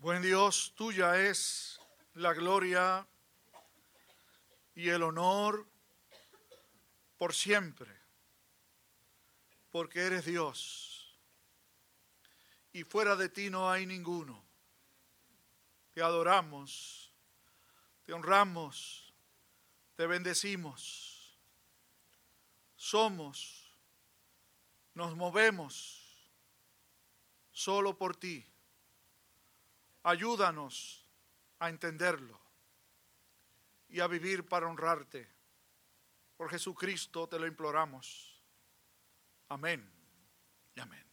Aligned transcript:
Buen 0.00 0.22
Dios, 0.22 0.72
tuya 0.76 1.28
es 1.28 1.78
la 2.14 2.32
gloria 2.32 3.06
y 4.74 4.88
el 4.88 5.02
honor 5.02 5.66
por 7.18 7.34
siempre, 7.34 7.94
porque 9.70 10.00
eres 10.00 10.24
Dios 10.24 11.14
y 12.72 12.82
fuera 12.84 13.14
de 13.14 13.28
ti 13.28 13.50
no 13.50 13.70
hay 13.70 13.84
ninguno. 13.84 14.42
Te 15.92 16.00
adoramos, 16.00 17.12
te 18.06 18.14
honramos, 18.14 19.12
te 19.96 20.06
bendecimos. 20.06 21.38
Somos, 22.74 23.76
nos 24.94 25.14
movemos 25.14 26.32
solo 27.52 27.98
por 27.98 28.16
ti 28.16 28.49
Ayúdanos 30.02 31.06
a 31.58 31.68
entenderlo 31.68 32.40
y 33.88 34.00
a 34.00 34.06
vivir 34.06 34.48
para 34.48 34.66
honrarte. 34.66 35.28
Por 36.36 36.50
Jesucristo 36.50 37.28
te 37.28 37.38
lo 37.38 37.46
imploramos. 37.46 38.42
Amén 39.48 39.90
y 40.74 40.80
amén. 40.80 41.04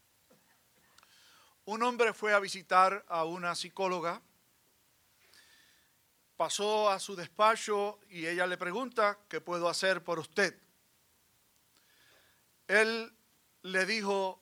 Un 1.65 1.83
hombre 1.83 2.13
fue 2.13 2.33
a 2.33 2.39
visitar 2.39 3.03
a 3.09 3.25
una 3.25 3.53
psicóloga, 3.53 4.21
pasó 6.37 6.89
a 6.89 6.97
su 6.99 7.13
despacho 7.15 7.99
y 8.09 8.25
ella 8.25 8.47
le 8.47 8.57
pregunta, 8.57 9.19
¿qué 9.27 9.41
puedo 9.41 9.67
hacer 9.67 10.01
por 10.01 10.19
usted? 10.19 10.57
Él 12.67 13.13
le 13.63 13.85
dijo, 13.85 14.41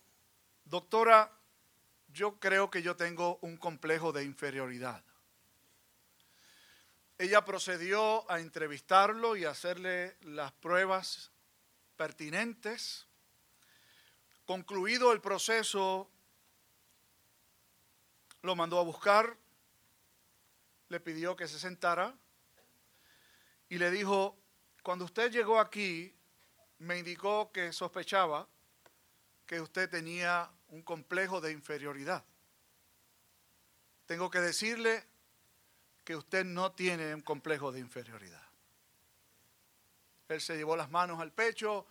doctora, 0.65 1.34
yo 2.15 2.39
creo 2.39 2.69
que 2.69 2.81
yo 2.81 2.95
tengo 2.95 3.37
un 3.41 3.57
complejo 3.57 4.13
de 4.13 4.23
inferioridad. 4.23 5.03
Ella 7.17 7.43
procedió 7.43 8.29
a 8.31 8.39
entrevistarlo 8.39 9.35
y 9.35 9.43
a 9.43 9.49
hacerle 9.49 10.15
las 10.21 10.53
pruebas 10.53 11.31
pertinentes. 11.97 13.05
Concluido 14.45 15.11
el 15.11 15.19
proceso, 15.19 16.09
lo 18.41 18.55
mandó 18.55 18.79
a 18.79 18.83
buscar, 18.83 19.35
le 20.87 21.01
pidió 21.01 21.35
que 21.35 21.49
se 21.49 21.59
sentara 21.59 22.15
y 23.67 23.77
le 23.77 23.91
dijo, 23.91 24.37
cuando 24.83 25.03
usted 25.03 25.31
llegó 25.31 25.59
aquí, 25.59 26.15
me 26.79 26.97
indicó 26.97 27.51
que 27.51 27.73
sospechaba 27.73 28.47
que 29.45 29.59
usted 29.59 29.89
tenía 29.89 30.49
un 30.75 30.81
complejo 30.81 31.39
de 31.39 31.53
inferioridad. 31.53 32.21
Tengo 34.05 34.29
que 34.29 34.41
decirle 34.41 35.05
que 36.03 36.17
usted 36.17 36.43
no 36.43 36.73
tiene 36.73 37.15
un 37.15 37.21
complejo 37.21 37.71
de 37.71 37.79
inferioridad. 37.79 38.43
Él 40.27 40.41
se 40.41 40.57
llevó 40.57 40.75
las 40.75 40.91
manos 40.91 41.21
al 41.21 41.31
pecho, 41.31 41.87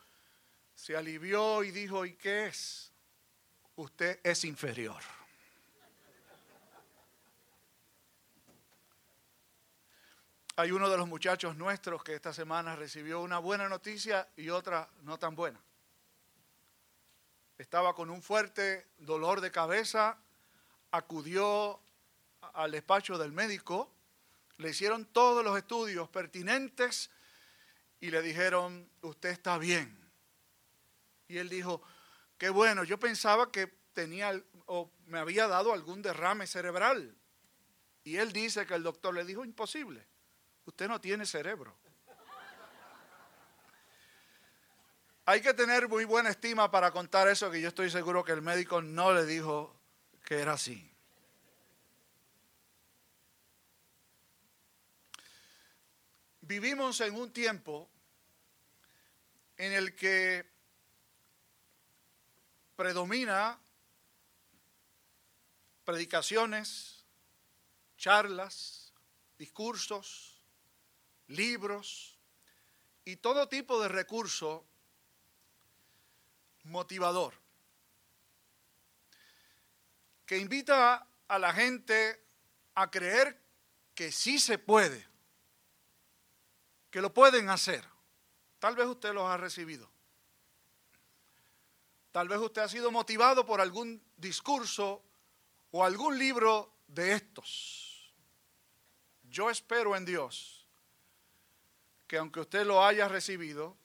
se 0.74 0.94
alivió 0.94 1.64
y 1.64 1.70
dijo, 1.70 2.04
¿y 2.04 2.12
qué 2.12 2.48
es? 2.48 2.92
Usted 3.76 4.20
es 4.22 4.44
inferior. 4.44 5.02
Hay 10.56 10.70
uno 10.72 10.90
de 10.90 10.98
los 10.98 11.08
muchachos 11.08 11.56
nuestros 11.56 12.04
que 12.04 12.14
esta 12.14 12.34
semana 12.34 12.76
recibió 12.76 13.22
una 13.22 13.38
buena 13.38 13.66
noticia 13.66 14.28
y 14.36 14.50
otra 14.50 14.90
no 15.04 15.18
tan 15.18 15.34
buena 15.34 15.58
estaba 17.58 17.94
con 17.94 18.10
un 18.10 18.22
fuerte 18.22 18.86
dolor 18.98 19.40
de 19.40 19.50
cabeza, 19.50 20.18
acudió 20.90 21.80
al 22.52 22.72
despacho 22.72 23.18
del 23.18 23.32
médico, 23.32 23.90
le 24.58 24.70
hicieron 24.70 25.04
todos 25.06 25.44
los 25.44 25.56
estudios 25.56 26.08
pertinentes 26.08 27.10
y 28.00 28.10
le 28.10 28.22
dijeron, 28.22 28.88
usted 29.02 29.30
está 29.30 29.58
bien. 29.58 29.98
Y 31.28 31.38
él 31.38 31.48
dijo, 31.48 31.82
qué 32.38 32.50
bueno, 32.50 32.84
yo 32.84 32.98
pensaba 32.98 33.50
que 33.50 33.66
tenía 33.92 34.40
o 34.66 34.90
me 35.06 35.18
había 35.18 35.48
dado 35.48 35.72
algún 35.72 36.02
derrame 36.02 36.46
cerebral. 36.46 37.16
Y 38.02 38.16
él 38.16 38.32
dice 38.32 38.66
que 38.66 38.74
el 38.74 38.82
doctor 38.82 39.14
le 39.14 39.24
dijo, 39.24 39.44
imposible, 39.44 40.06
usted 40.66 40.88
no 40.88 41.00
tiene 41.00 41.24
cerebro. 41.26 41.76
Hay 45.26 45.40
que 45.40 45.54
tener 45.54 45.88
muy 45.88 46.04
buena 46.04 46.28
estima 46.28 46.70
para 46.70 46.90
contar 46.90 47.28
eso, 47.28 47.50
que 47.50 47.58
yo 47.58 47.68
estoy 47.68 47.90
seguro 47.90 48.22
que 48.22 48.32
el 48.32 48.42
médico 48.42 48.82
no 48.82 49.14
le 49.14 49.24
dijo 49.24 49.74
que 50.22 50.38
era 50.38 50.52
así. 50.52 50.90
Vivimos 56.42 57.00
en 57.00 57.14
un 57.14 57.32
tiempo 57.32 57.88
en 59.56 59.72
el 59.72 59.94
que 59.94 60.44
predomina 62.76 63.58
predicaciones, 65.86 67.02
charlas, 67.96 68.92
discursos, 69.38 70.42
libros 71.28 72.18
y 73.06 73.16
todo 73.16 73.48
tipo 73.48 73.80
de 73.80 73.88
recursos 73.88 74.60
motivador, 76.64 77.34
que 80.26 80.38
invita 80.38 81.06
a 81.28 81.38
la 81.38 81.52
gente 81.52 82.24
a 82.74 82.90
creer 82.90 83.40
que 83.94 84.10
sí 84.10 84.38
se 84.38 84.58
puede, 84.58 85.06
que 86.90 87.00
lo 87.00 87.12
pueden 87.12 87.48
hacer. 87.48 87.84
Tal 88.58 88.74
vez 88.74 88.86
usted 88.86 89.12
los 89.12 89.28
ha 89.28 89.36
recibido. 89.36 89.90
Tal 92.12 92.28
vez 92.28 92.38
usted 92.38 92.62
ha 92.62 92.68
sido 92.68 92.90
motivado 92.90 93.44
por 93.44 93.60
algún 93.60 94.02
discurso 94.16 95.02
o 95.72 95.84
algún 95.84 96.18
libro 96.18 96.72
de 96.86 97.12
estos. 97.12 98.14
Yo 99.24 99.50
espero 99.50 99.96
en 99.96 100.04
Dios 100.04 100.66
que 102.06 102.18
aunque 102.18 102.40
usted 102.40 102.64
lo 102.64 102.84
haya 102.84 103.08
recibido 103.08 103.76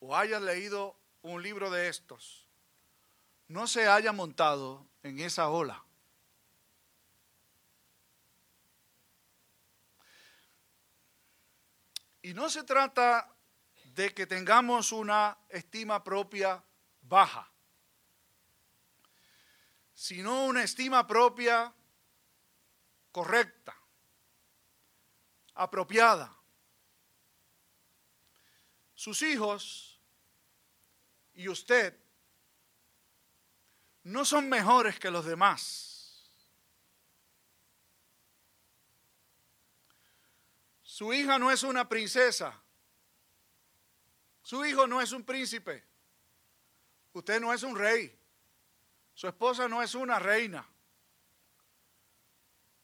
o 0.00 0.14
haya 0.14 0.38
leído 0.38 0.96
un 1.22 1.42
libro 1.42 1.70
de 1.70 1.88
estos 1.88 2.48
no 3.48 3.66
se 3.66 3.88
haya 3.88 4.12
montado 4.12 4.86
en 5.02 5.20
esa 5.20 5.48
ola. 5.48 5.82
Y 12.20 12.34
no 12.34 12.50
se 12.50 12.62
trata 12.62 13.34
de 13.94 14.12
que 14.12 14.26
tengamos 14.26 14.92
una 14.92 15.38
estima 15.48 16.04
propia 16.04 16.62
baja, 17.00 17.50
sino 19.94 20.44
una 20.44 20.62
estima 20.62 21.06
propia 21.06 21.72
correcta, 23.10 23.74
apropiada. 25.54 26.36
Sus 28.94 29.22
hijos 29.22 29.87
y 31.38 31.48
usted 31.48 31.96
no 34.02 34.24
son 34.24 34.48
mejores 34.48 34.98
que 34.98 35.08
los 35.08 35.24
demás. 35.24 36.28
Su 40.82 41.12
hija 41.12 41.38
no 41.38 41.52
es 41.52 41.62
una 41.62 41.88
princesa. 41.88 42.60
Su 44.42 44.64
hijo 44.66 44.88
no 44.88 45.00
es 45.00 45.12
un 45.12 45.22
príncipe. 45.22 45.84
Usted 47.12 47.40
no 47.40 47.54
es 47.54 47.62
un 47.62 47.76
rey. 47.76 48.18
Su 49.14 49.28
esposa 49.28 49.68
no 49.68 49.80
es 49.80 49.94
una 49.94 50.18
reina. 50.18 50.68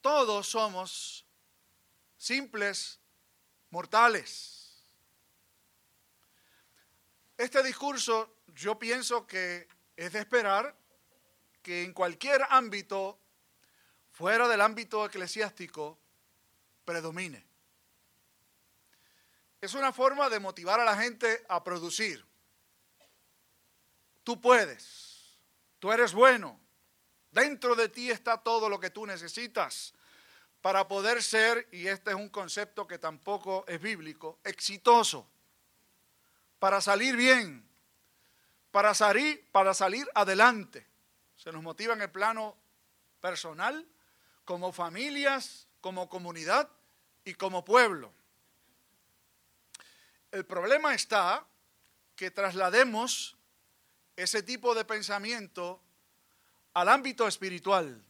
Todos 0.00 0.46
somos 0.46 1.26
simples 2.16 3.00
mortales. 3.70 4.53
Este 7.36 7.62
discurso 7.62 8.36
yo 8.48 8.78
pienso 8.78 9.26
que 9.26 9.66
es 9.96 10.12
de 10.12 10.20
esperar 10.20 10.76
que 11.62 11.82
en 11.82 11.92
cualquier 11.92 12.46
ámbito, 12.50 13.18
fuera 14.12 14.46
del 14.46 14.60
ámbito 14.60 15.04
eclesiástico, 15.04 15.98
predomine. 16.84 17.44
Es 19.60 19.74
una 19.74 19.92
forma 19.92 20.28
de 20.28 20.38
motivar 20.38 20.78
a 20.78 20.84
la 20.84 20.96
gente 20.96 21.44
a 21.48 21.64
producir. 21.64 22.24
Tú 24.22 24.40
puedes, 24.40 25.38
tú 25.78 25.90
eres 25.90 26.12
bueno, 26.12 26.60
dentro 27.30 27.74
de 27.74 27.88
ti 27.88 28.10
está 28.10 28.42
todo 28.42 28.68
lo 28.68 28.78
que 28.78 28.90
tú 28.90 29.06
necesitas 29.06 29.94
para 30.60 30.86
poder 30.86 31.22
ser, 31.22 31.68
y 31.72 31.88
este 31.88 32.10
es 32.10 32.16
un 32.16 32.28
concepto 32.28 32.86
que 32.86 32.98
tampoco 32.98 33.64
es 33.66 33.80
bíblico, 33.80 34.38
exitoso, 34.44 35.28
para 36.64 36.80
salir 36.80 37.14
bien, 37.14 37.62
para 38.70 38.94
salir, 38.94 39.46
para 39.52 39.74
salir 39.74 40.08
adelante. 40.14 40.86
Se 41.36 41.52
nos 41.52 41.62
motiva 41.62 41.92
en 41.92 42.00
el 42.00 42.10
plano 42.10 42.56
personal 43.20 43.86
como 44.46 44.72
familias, 44.72 45.68
como 45.82 46.08
comunidad 46.08 46.70
y 47.22 47.34
como 47.34 47.66
pueblo. 47.66 48.14
El 50.30 50.46
problema 50.46 50.94
está 50.94 51.46
que 52.16 52.30
traslademos 52.30 53.36
ese 54.16 54.42
tipo 54.42 54.74
de 54.74 54.86
pensamiento 54.86 55.82
al 56.72 56.88
ámbito 56.88 57.28
espiritual, 57.28 58.02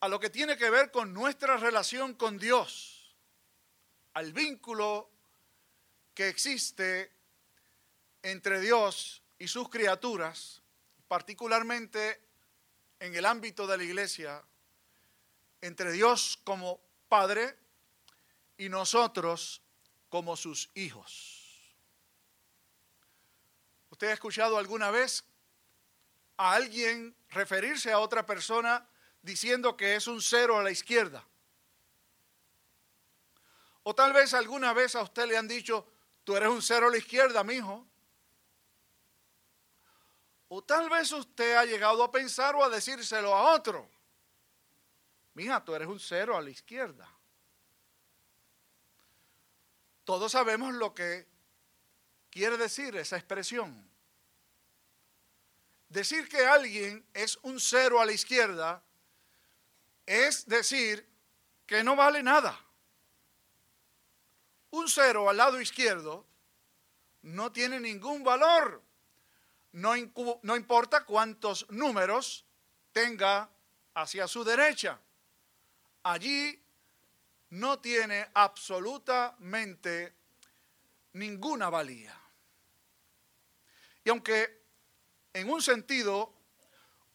a 0.00 0.08
lo 0.08 0.18
que 0.18 0.30
tiene 0.30 0.56
que 0.56 0.70
ver 0.70 0.90
con 0.90 1.12
nuestra 1.12 1.58
relación 1.58 2.14
con 2.14 2.38
Dios, 2.38 3.14
al 4.14 4.32
vínculo 4.32 5.10
que 6.16 6.28
existe 6.28 7.12
entre 8.22 8.58
Dios 8.58 9.22
y 9.38 9.48
sus 9.48 9.68
criaturas, 9.68 10.62
particularmente 11.08 12.22
en 12.98 13.14
el 13.14 13.26
ámbito 13.26 13.66
de 13.66 13.76
la 13.76 13.84
iglesia, 13.84 14.42
entre 15.60 15.92
Dios 15.92 16.40
como 16.42 16.80
Padre 17.10 17.58
y 18.56 18.70
nosotros 18.70 19.60
como 20.08 20.38
sus 20.38 20.70
hijos. 20.74 21.76
¿Usted 23.90 24.08
ha 24.08 24.14
escuchado 24.14 24.56
alguna 24.56 24.90
vez 24.90 25.22
a 26.38 26.54
alguien 26.54 27.14
referirse 27.28 27.92
a 27.92 27.98
otra 27.98 28.24
persona 28.24 28.88
diciendo 29.20 29.76
que 29.76 29.96
es 29.96 30.06
un 30.06 30.22
cero 30.22 30.58
a 30.58 30.62
la 30.62 30.70
izquierda? 30.70 31.22
O 33.82 33.94
tal 33.94 34.14
vez 34.14 34.32
alguna 34.32 34.72
vez 34.72 34.94
a 34.96 35.02
usted 35.02 35.26
le 35.26 35.36
han 35.36 35.46
dicho, 35.46 35.86
tú 36.26 36.36
eres 36.36 36.48
un 36.48 36.60
cero 36.60 36.88
a 36.88 36.90
la 36.90 36.96
izquierda, 36.96 37.44
mijo. 37.44 37.86
O 40.48 40.60
tal 40.60 40.90
vez 40.90 41.12
usted 41.12 41.54
ha 41.54 41.64
llegado 41.64 42.02
a 42.02 42.10
pensar 42.10 42.56
o 42.56 42.64
a 42.64 42.68
decírselo 42.68 43.32
a 43.32 43.54
otro. 43.54 43.88
Mija, 45.34 45.64
tú 45.64 45.72
eres 45.76 45.86
un 45.86 46.00
cero 46.00 46.36
a 46.36 46.40
la 46.40 46.50
izquierda. 46.50 47.08
Todos 50.02 50.32
sabemos 50.32 50.74
lo 50.74 50.92
que 50.92 51.28
quiere 52.28 52.56
decir 52.56 52.96
esa 52.96 53.16
expresión. 53.16 53.88
Decir 55.88 56.28
que 56.28 56.44
alguien 56.44 57.06
es 57.14 57.38
un 57.42 57.60
cero 57.60 58.00
a 58.00 58.04
la 58.04 58.12
izquierda 58.12 58.82
es 60.04 60.44
decir 60.48 61.08
que 61.66 61.84
no 61.84 61.94
vale 61.94 62.20
nada. 62.24 62.65
Un 64.70 64.88
cero 64.88 65.28
al 65.28 65.36
lado 65.36 65.60
izquierdo 65.60 66.26
no 67.22 67.52
tiene 67.52 67.80
ningún 67.80 68.22
valor 68.24 68.82
no, 69.76 69.94
importa 70.56 71.04
cuántos 71.04 71.68
números 71.70 72.46
tenga 72.92 73.50
hacia 73.92 74.26
su 74.26 74.42
derecha. 74.42 74.98
Allí 76.02 76.62
no 77.50 77.78
tiene 77.78 78.26
absolutamente 78.32 80.14
ninguna 81.12 81.68
valía. 81.68 82.18
Y 84.02 84.08
aunque 84.08 84.62
en 85.34 85.50
un 85.50 85.60
sentido 85.60 86.32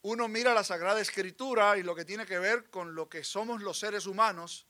uno 0.02 0.28
mira 0.28 0.54
la 0.54 0.62
Sagrada 0.62 1.00
Escritura 1.00 1.76
y 1.78 1.82
lo 1.82 1.96
que 1.96 2.04
tiene 2.04 2.26
que 2.26 2.38
ver 2.38 2.70
con 2.70 2.94
lo 2.94 3.08
que 3.08 3.24
somos 3.24 3.60
los 3.60 3.76
seres 3.76 4.06
humanos, 4.06 4.66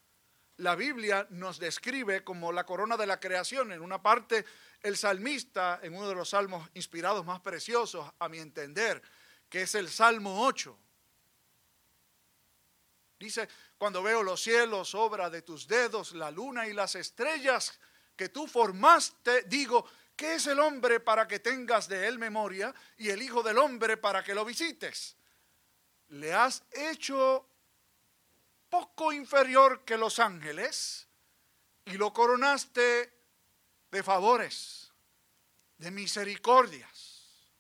la 0.63 0.77
Biblia 0.77 1.27
nos 1.31 1.59
describe 1.59 2.23
como 2.23 2.53
la 2.53 2.65
corona 2.65 2.97
de 2.97 3.07
la 3.07 3.19
creación. 3.19 3.73
En 3.73 3.83
una 3.83 4.01
parte 4.01 4.45
el 4.81 4.97
salmista, 4.97 5.81
en 5.83 5.95
uno 5.95 6.09
de 6.09 6.15
los 6.15 6.31
salmos 6.31 6.71
inspirados 6.75 7.25
más 7.27 7.41
preciosos, 7.41 8.09
a 8.17 8.29
mi 8.29 8.39
entender, 8.39 9.03
que 9.49 9.63
es 9.63 9.75
el 9.75 9.91
Salmo 9.91 10.47
8, 10.47 10.79
dice, 13.19 13.49
cuando 13.77 14.05
veo 14.05 14.23
los 14.23 14.41
cielos, 14.41 14.95
obra 14.95 15.29
de 15.31 15.43
tus 15.43 15.67
dedos, 15.67 16.13
la 16.13 16.31
luna 16.31 16.69
y 16.69 16.73
las 16.73 16.95
estrellas 16.95 17.79
que 18.15 18.29
tú 18.29 18.47
formaste, 18.47 19.43
digo, 19.43 19.85
¿qué 20.15 20.35
es 20.37 20.47
el 20.47 20.61
hombre 20.61 21.01
para 21.01 21.27
que 21.27 21.41
tengas 21.41 21.89
de 21.89 22.07
él 22.07 22.21
memoria 22.21 22.73
y 22.99 23.11
el 23.11 23.21
Hijo 23.21 23.43
del 23.43 23.59
hombre 23.59 23.97
para 23.97 24.23
que 24.23 24.35
lo 24.35 24.45
visites? 24.45 25.17
Le 26.11 26.33
has 26.33 26.63
hecho 26.71 27.49
poco 28.73 29.13
inferior 29.13 29.85
que 29.85 29.99
los 29.99 30.19
ángeles 30.19 31.07
y 31.85 31.99
lo 31.99 32.11
coronaste 32.11 33.13
de 33.91 34.03
favores, 34.03 34.91
de 35.77 35.91
misericordias. 35.91 37.53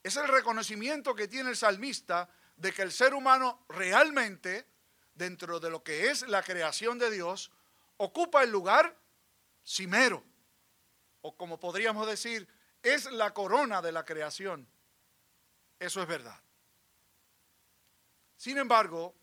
Es 0.00 0.14
el 0.14 0.28
reconocimiento 0.28 1.16
que 1.16 1.26
tiene 1.26 1.50
el 1.50 1.56
salmista 1.56 2.28
de 2.54 2.72
que 2.72 2.82
el 2.82 2.92
ser 2.92 3.14
humano 3.14 3.66
realmente, 3.68 4.68
dentro 5.12 5.58
de 5.58 5.70
lo 5.70 5.82
que 5.82 6.10
es 6.10 6.22
la 6.28 6.44
creación 6.44 7.00
de 7.00 7.10
Dios, 7.10 7.50
ocupa 7.96 8.44
el 8.44 8.50
lugar 8.50 8.96
cimero, 9.64 10.22
o 11.22 11.36
como 11.36 11.58
podríamos 11.58 12.06
decir, 12.06 12.46
es 12.80 13.10
la 13.10 13.34
corona 13.34 13.82
de 13.82 13.90
la 13.90 14.04
creación. 14.04 14.68
Eso 15.80 16.00
es 16.00 16.06
verdad. 16.06 16.40
Sin 18.36 18.58
embargo, 18.58 19.16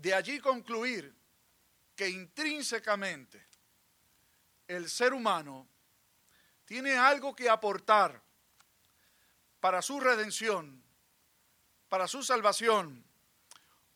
de 0.00 0.14
allí 0.14 0.40
concluir 0.40 1.14
que 1.94 2.08
intrínsecamente 2.08 3.46
el 4.66 4.88
ser 4.88 5.12
humano 5.12 5.68
tiene 6.64 6.96
algo 6.96 7.36
que 7.36 7.50
aportar 7.50 8.22
para 9.60 9.82
su 9.82 10.00
redención, 10.00 10.82
para 11.90 12.08
su 12.08 12.22
salvación 12.22 13.04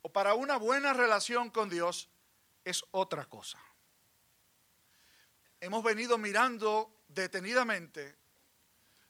o 0.02 0.12
para 0.12 0.34
una 0.34 0.58
buena 0.58 0.92
relación 0.92 1.48
con 1.48 1.70
Dios, 1.70 2.10
es 2.64 2.84
otra 2.90 3.24
cosa. 3.24 3.58
Hemos 5.58 5.82
venido 5.82 6.18
mirando 6.18 7.04
detenidamente 7.08 8.18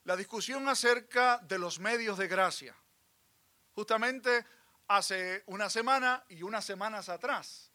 la 0.04 0.14
discusión 0.14 0.68
acerca 0.68 1.38
de 1.38 1.58
los 1.58 1.80
medios 1.80 2.18
de 2.18 2.28
gracia. 2.28 2.76
Justamente 3.74 4.46
hace 4.88 5.42
una 5.46 5.70
semana 5.70 6.24
y 6.28 6.42
unas 6.42 6.64
semanas 6.64 7.08
atrás 7.08 7.70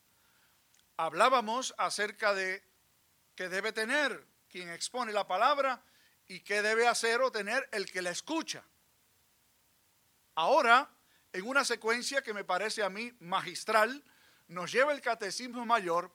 hablábamos 0.99 1.73
acerca 1.77 2.33
de 2.33 2.61
que 3.33 3.47
debe 3.47 3.71
tener 3.71 4.27
quien 4.49 4.69
expone 4.69 5.13
la 5.13 5.25
palabra 5.25 5.81
y 6.27 6.41
qué 6.41 6.61
debe 6.61 6.89
hacer 6.89 7.21
o 7.21 7.31
tener 7.31 7.69
el 7.71 7.89
que 7.89 8.01
la 8.01 8.09
escucha. 8.09 8.65
Ahora, 10.35 10.89
en 11.31 11.47
una 11.47 11.63
secuencia 11.63 12.21
que 12.21 12.33
me 12.33 12.43
parece 12.43 12.83
a 12.83 12.89
mí 12.89 13.13
magistral, 13.21 14.03
nos 14.49 14.73
lleva 14.73 14.91
el 14.91 14.99
catecismo 14.99 15.65
mayor 15.65 16.11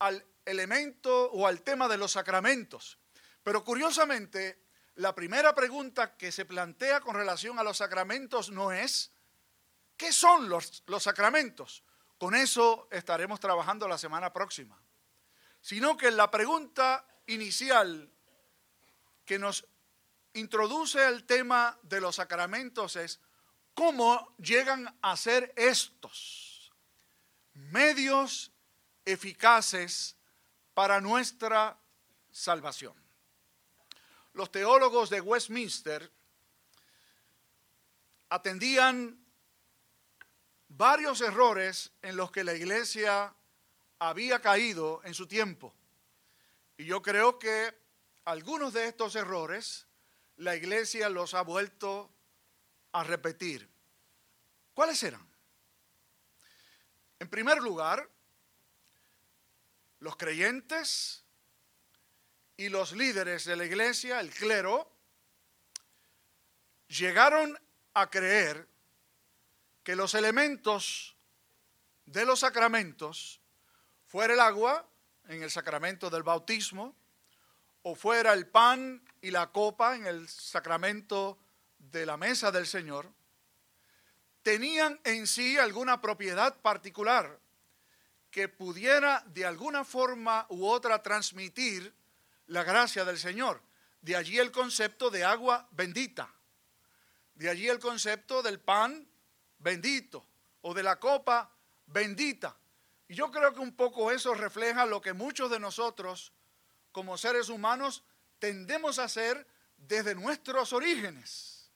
al 0.00 0.26
elemento 0.44 1.30
o 1.30 1.46
al 1.46 1.62
tema 1.62 1.86
de 1.86 1.98
los 1.98 2.10
sacramentos. 2.10 2.98
Pero 3.44 3.62
curiosamente, 3.62 4.64
la 4.96 5.14
primera 5.14 5.54
pregunta 5.54 6.16
que 6.16 6.32
se 6.32 6.44
plantea 6.44 7.00
con 7.00 7.14
relación 7.14 7.60
a 7.60 7.62
los 7.62 7.76
sacramentos 7.76 8.50
no 8.50 8.72
es, 8.72 9.12
¿qué 9.98 10.12
son 10.12 10.48
los, 10.48 10.82
sacramentos? 10.98 11.84
Con 12.16 12.34
eso 12.34 12.88
estaremos 12.90 13.38
trabajando 13.38 13.86
la 13.86 13.98
semana 13.98 14.32
próxima 14.32 14.80
sino 15.60 15.96
que 15.96 16.10
la 16.10 16.30
pregunta 16.30 17.04
inicial 17.26 18.10
que 19.24 19.38
nos 19.38 19.66
introduce 20.34 21.04
el 21.06 21.24
tema 21.24 21.78
de 21.82 22.00
los 22.00 22.16
sacramentos 22.16 22.96
es, 22.96 23.20
¿cómo 23.74 24.34
llegan 24.38 24.96
a 25.02 25.16
ser 25.16 25.52
estos 25.56 26.72
medios 27.52 28.52
eficaces 29.04 30.16
para 30.74 31.00
nuestra 31.00 31.78
salvación? 32.30 32.94
Los 34.32 34.50
teólogos 34.50 35.10
de 35.10 35.20
Westminster 35.20 36.10
atendían 38.30 39.27
varios 40.68 41.20
errores 41.20 41.90
en 42.02 42.16
los 42.16 42.30
que 42.30 42.44
la 42.44 42.54
iglesia 42.54 43.34
había 43.98 44.40
caído 44.40 45.00
en 45.04 45.14
su 45.14 45.26
tiempo. 45.26 45.74
Y 46.76 46.84
yo 46.84 47.02
creo 47.02 47.38
que 47.38 47.74
algunos 48.24 48.72
de 48.72 48.86
estos 48.86 49.16
errores 49.16 49.86
la 50.36 50.54
iglesia 50.54 51.08
los 51.08 51.34
ha 51.34 51.42
vuelto 51.42 52.10
a 52.92 53.02
repetir. 53.02 53.68
¿Cuáles 54.74 55.02
eran? 55.02 55.26
En 57.18 57.28
primer 57.28 57.58
lugar, 57.58 58.08
los 59.98 60.16
creyentes 60.16 61.24
y 62.56 62.68
los 62.68 62.92
líderes 62.92 63.44
de 63.44 63.56
la 63.56 63.64
iglesia, 63.64 64.20
el 64.20 64.30
clero, 64.30 64.88
llegaron 66.86 67.58
a 67.94 68.08
creer 68.08 68.68
que 69.88 69.96
los 69.96 70.12
elementos 70.12 71.16
de 72.04 72.26
los 72.26 72.40
sacramentos 72.40 73.40
fuera 74.06 74.34
el 74.34 74.40
agua 74.40 74.86
en 75.28 75.42
el 75.42 75.50
sacramento 75.50 76.10
del 76.10 76.22
bautismo, 76.22 76.94
o 77.84 77.94
fuera 77.94 78.34
el 78.34 78.46
pan 78.46 79.02
y 79.22 79.30
la 79.30 79.50
copa 79.50 79.96
en 79.96 80.04
el 80.04 80.28
sacramento 80.28 81.38
de 81.78 82.04
la 82.04 82.18
mesa 82.18 82.52
del 82.52 82.66
Señor, 82.66 83.10
tenían 84.42 85.00
en 85.04 85.26
sí 85.26 85.56
alguna 85.56 86.02
propiedad 86.02 86.60
particular 86.60 87.40
que 88.30 88.46
pudiera 88.46 89.24
de 89.28 89.46
alguna 89.46 89.86
forma 89.86 90.44
u 90.50 90.66
otra 90.66 91.02
transmitir 91.02 91.94
la 92.46 92.62
gracia 92.62 93.06
del 93.06 93.16
Señor. 93.16 93.62
De 94.02 94.16
allí 94.16 94.38
el 94.38 94.52
concepto 94.52 95.08
de 95.08 95.24
agua 95.24 95.66
bendita. 95.70 96.30
De 97.36 97.48
allí 97.48 97.70
el 97.70 97.78
concepto 97.78 98.42
del 98.42 98.60
pan 98.60 99.08
bendito 99.58 100.26
o 100.62 100.74
de 100.74 100.82
la 100.82 100.98
copa 100.98 101.50
bendita. 101.86 102.56
Y 103.08 103.14
yo 103.14 103.30
creo 103.30 103.54
que 103.54 103.60
un 103.60 103.74
poco 103.74 104.10
eso 104.10 104.34
refleja 104.34 104.86
lo 104.86 105.00
que 105.00 105.12
muchos 105.12 105.50
de 105.50 105.58
nosotros 105.58 106.32
como 106.92 107.16
seres 107.16 107.48
humanos 107.48 108.04
tendemos 108.38 108.98
a 108.98 109.04
hacer 109.04 109.46
desde 109.76 110.14
nuestros 110.14 110.72
orígenes. 110.72 111.70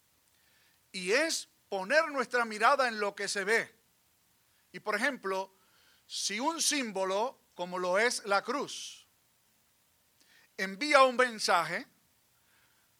Y 0.90 1.12
es 1.12 1.48
poner 1.68 2.08
nuestra 2.10 2.44
mirada 2.44 2.88
en 2.88 3.00
lo 3.00 3.14
que 3.14 3.28
se 3.28 3.44
ve. 3.44 3.74
Y 4.72 4.80
por 4.80 4.94
ejemplo, 4.94 5.54
si 6.06 6.38
un 6.40 6.60
símbolo, 6.60 7.38
como 7.54 7.78
lo 7.78 7.98
es 7.98 8.24
la 8.26 8.42
cruz, 8.42 9.06
envía 10.56 11.02
un 11.04 11.16
mensaje, 11.16 11.86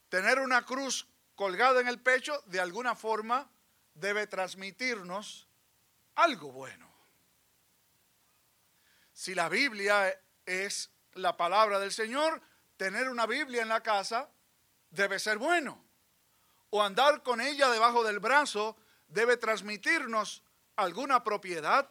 tener 0.09 0.39
una 0.39 0.65
cruz 0.65 1.07
colgada 1.35 1.81
en 1.81 1.89
el 1.89 2.01
pecho 2.01 2.43
de 2.47 2.61
alguna 2.61 2.95
forma 2.95 3.51
debe 3.95 4.27
transmitirnos 4.27 5.49
algo 6.15 6.53
bueno. 6.53 6.91
Si 9.13 9.35
la 9.35 9.49
Biblia 9.49 10.19
es 10.47 10.91
la 11.15 11.37
palabra 11.37 11.79
del 11.79 11.93
Señor, 11.93 12.41
tener 12.77 13.09
una 13.09 13.27
Biblia 13.27 13.63
en 13.63 13.69
la 13.69 13.83
casa 13.83 14.31
debe 14.91 15.19
ser 15.19 15.39
bueno. 15.39 15.85
O 16.71 16.83
andar 16.83 17.23
con 17.23 17.41
ella 17.41 17.71
debajo 17.71 18.03
del 18.03 18.19
brazo 18.19 18.77
debe 19.09 19.37
transmitirnos 19.37 20.43
alguna 20.77 21.23
propiedad 21.23 21.91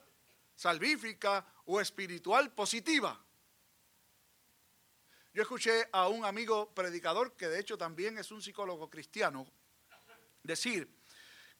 salvífica 0.55 1.45
o 1.65 1.79
espiritual 1.79 2.51
positiva. 2.51 3.19
Yo 5.33 5.43
escuché 5.43 5.87
a 5.93 6.09
un 6.09 6.25
amigo 6.25 6.73
predicador, 6.73 7.37
que 7.37 7.47
de 7.47 7.59
hecho 7.59 7.77
también 7.77 8.17
es 8.17 8.31
un 8.31 8.41
psicólogo 8.41 8.89
cristiano, 8.89 9.47
decir 10.43 10.89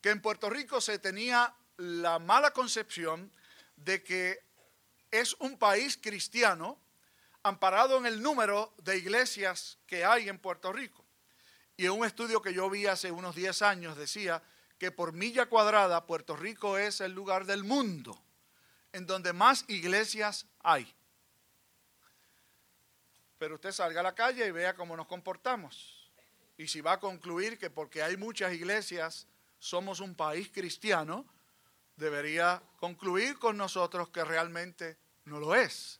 que 0.01 0.09
en 0.09 0.21
Puerto 0.21 0.49
Rico 0.49 0.81
se 0.81 0.99
tenía 0.99 1.53
la 1.77 2.19
mala 2.19 2.51
concepción 2.51 3.31
de 3.75 4.03
que 4.03 4.39
es 5.11 5.35
un 5.39 5.57
país 5.57 5.97
cristiano 6.01 6.79
amparado 7.43 7.97
en 7.97 8.05
el 8.05 8.21
número 8.21 8.73
de 8.77 8.97
iglesias 8.97 9.77
que 9.87 10.03
hay 10.05 10.29
en 10.29 10.39
Puerto 10.39 10.71
Rico. 10.71 11.05
Y 11.77 11.85
en 11.85 11.91
un 11.91 12.05
estudio 12.05 12.41
que 12.41 12.53
yo 12.53 12.69
vi 12.69 12.85
hace 12.85 13.11
unos 13.11 13.35
10 13.35 13.61
años 13.61 13.97
decía 13.97 14.43
que 14.77 14.91
por 14.91 15.13
milla 15.13 15.47
cuadrada 15.47 16.05
Puerto 16.05 16.35
Rico 16.35 16.77
es 16.77 17.01
el 17.01 17.13
lugar 17.13 17.45
del 17.45 17.63
mundo 17.63 18.19
en 18.93 19.05
donde 19.05 19.33
más 19.33 19.65
iglesias 19.67 20.45
hay. 20.59 20.93
Pero 23.37 23.55
usted 23.55 23.71
salga 23.71 24.01
a 24.01 24.03
la 24.03 24.15
calle 24.15 24.45
y 24.45 24.51
vea 24.51 24.75
cómo 24.75 24.95
nos 24.95 25.07
comportamos. 25.07 26.11
Y 26.57 26.67
si 26.67 26.81
va 26.81 26.93
a 26.93 26.99
concluir 26.99 27.57
que 27.57 27.69
porque 27.69 28.03
hay 28.03 28.17
muchas 28.17 28.53
iglesias 28.53 29.27
somos 29.61 29.99
un 29.99 30.15
país 30.15 30.49
cristiano, 30.51 31.23
debería 31.95 32.61
concluir 32.79 33.37
con 33.37 33.55
nosotros 33.55 34.09
que 34.09 34.25
realmente 34.25 34.97
no 35.25 35.39
lo 35.39 35.53
es. 35.53 35.99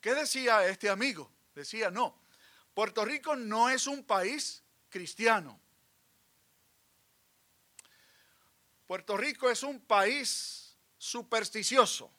¿Qué 0.00 0.14
decía 0.14 0.66
este 0.66 0.88
amigo? 0.88 1.30
Decía, 1.54 1.90
no, 1.90 2.18
Puerto 2.72 3.04
Rico 3.04 3.36
no 3.36 3.68
es 3.68 3.86
un 3.86 4.02
país 4.02 4.62
cristiano. 4.88 5.60
Puerto 8.86 9.14
Rico 9.14 9.50
es 9.50 9.62
un 9.62 9.80
país 9.80 10.74
supersticioso, 10.96 12.10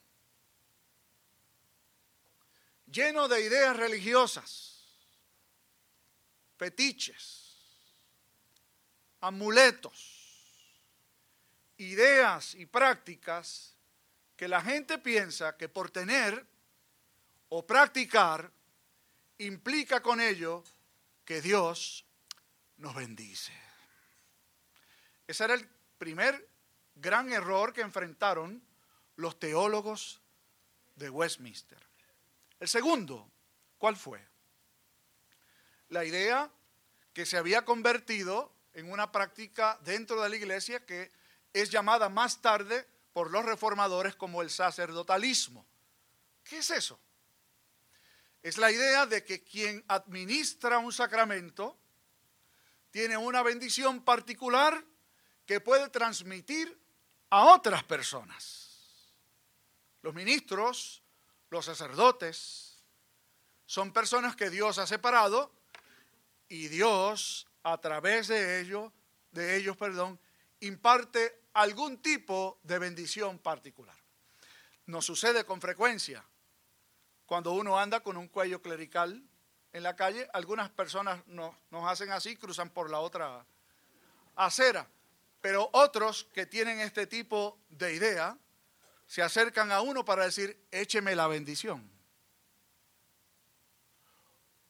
lleno 2.86 3.28
de 3.28 3.42
ideas 3.42 3.76
religiosas, 3.76 4.86
fetiches, 6.56 7.56
amuletos 9.22 10.17
ideas 11.78 12.56
y 12.56 12.66
prácticas 12.66 13.76
que 14.36 14.48
la 14.48 14.62
gente 14.62 14.98
piensa 14.98 15.58
que 15.58 15.70
por 15.70 15.92
tener 15.92 16.46
o 17.50 17.66
practicar 17.66 18.52
implica 19.40 20.02
con 20.02 20.20
ello 20.20 20.64
que 21.26 21.42
Dios 21.42 22.06
nos 22.78 22.96
bendice. 22.96 23.54
Ese 25.28 25.44
era 25.44 25.54
el 25.54 25.68
primer 25.98 26.48
gran 26.96 27.32
error 27.32 27.74
que 27.74 27.82
enfrentaron 27.82 28.62
los 29.16 29.40
teólogos 29.40 30.22
de 30.96 31.10
Westminster. 31.10 31.80
El 32.60 32.68
segundo, 32.68 33.30
¿cuál 33.78 33.96
fue? 33.96 34.26
La 35.90 36.06
idea 36.06 36.50
que 37.14 37.26
se 37.26 37.38
había 37.38 37.66
convertido 37.66 38.54
en 38.74 38.92
una 38.92 39.12
práctica 39.12 39.80
dentro 39.84 40.22
de 40.22 40.30
la 40.30 40.36
iglesia 40.36 40.86
que 40.86 41.12
es 41.54 41.70
llamada 41.70 42.10
más 42.10 42.42
tarde 42.42 42.88
por 43.14 43.32
los 43.32 43.46
reformadores 43.46 44.16
como 44.16 44.42
el 44.42 44.50
sacerdotalismo. 44.50 45.66
¿Qué 46.44 46.60
es 46.60 46.70
eso? 46.72 47.00
Es 48.44 48.58
la 48.58 48.72
idea 48.72 49.06
de 49.06 49.24
que 49.24 49.44
quien 49.44 49.84
administra 49.88 50.78
un 50.78 50.94
sacramento 50.94 51.78
tiene 52.92 53.18
una 53.18 53.44
bendición 53.44 54.04
particular 54.04 54.84
que 55.46 55.60
puede 55.60 55.90
transmitir 55.90 56.80
a 57.30 57.46
otras 57.46 57.84
personas. 57.84 59.14
Los 60.02 60.14
ministros, 60.14 61.04
los 61.50 61.66
sacerdotes, 61.66 62.84
son 63.66 63.92
personas 63.92 64.36
que 64.36 64.50
Dios 64.50 64.78
ha 64.78 64.88
separado 64.88 65.52
y 66.48 66.68
Dios 66.70 67.48
a 67.64 67.78
través 67.80 68.30
de 68.30 68.62
ellos, 68.62 68.94
de 69.32 69.58
ellos, 69.58 69.76
perdón, 69.76 70.20
imparte 70.62 71.44
algún 71.54 72.02
tipo 72.02 72.60
de 72.64 72.80
bendición 72.80 73.40
particular. 73.40 73.96
Nos 74.86 75.06
sucede 75.06 75.44
con 75.44 75.60
frecuencia 75.60 76.24
cuando 77.28 77.52
uno 77.52 77.78
anda 77.78 78.00
con 78.00 78.16
un 78.16 78.30
cuello 78.30 78.62
clerical 78.62 79.22
en 79.74 79.84
la 79.84 79.96
calle, 79.96 80.28
algunas 80.34 80.70
personas 80.70 81.22
nos, 81.28 81.54
hacen 81.84 82.10
así, 82.12 82.38
cruzan 82.38 82.70
por 82.70 82.90
la 82.90 83.00
otra 83.00 83.46
acera, 84.36 84.88
pero 85.42 85.70
otros 85.74 86.24
que 86.34 86.46
tienen 86.46 86.80
este 86.80 87.06
tipo 87.06 87.60
de 87.70 87.94
idea 87.94 88.38
se 89.06 89.22
acercan 89.22 89.72
a 89.72 89.82
uno 89.82 90.06
para 90.06 90.26
decir, 90.26 90.66
écheme 90.72 91.16
la 91.16 91.28
bendición. 91.28 91.90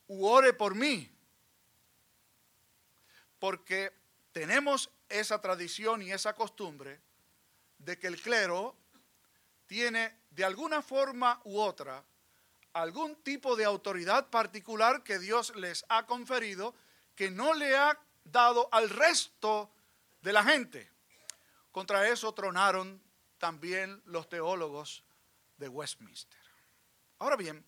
U 0.08 0.26
ore 0.26 0.54
por 0.54 0.74
mí. 0.74 1.12
Porque 3.40 3.94
tenemos 4.32 4.90
esa 5.10 5.42
tradición 5.42 6.02
y 6.02 6.12
esa 6.12 6.34
costumbre 6.34 7.00
de 7.78 7.98
que 7.98 8.08
el 8.08 8.22
clero 8.22 8.76
tiene 9.66 10.20
de 10.32 10.46
alguna 10.46 10.82
forma 10.82 11.42
u 11.44 11.60
otra 11.60 12.04
algún 12.74 13.16
tipo 13.24 13.56
de 13.56 13.66
autoridad 13.66 14.30
particular 14.30 15.04
que 15.04 15.20
Dios 15.20 15.56
les 15.56 15.86
ha 15.90 16.06
conferido 16.06 16.76
que 17.16 17.32
no 17.32 17.54
le 17.54 17.76
ha 17.76 18.00
dado 18.24 18.70
al 18.72 18.90
resto 18.90 19.72
de 20.22 20.34
la 20.34 20.44
gente. 20.44 20.92
Contra 21.72 22.08
eso 22.08 22.34
tronaron 22.34 23.02
también 23.38 24.02
los 24.06 24.30
teólogos 24.30 25.04
de 25.58 25.68
Westminster. 25.70 26.40
Ahora 27.20 27.36
bien, 27.36 27.66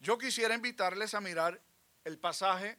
yo 0.00 0.16
quisiera 0.16 0.54
invitarles 0.54 1.14
a 1.14 1.20
mirar 1.20 1.60
el 2.04 2.18
pasaje 2.18 2.78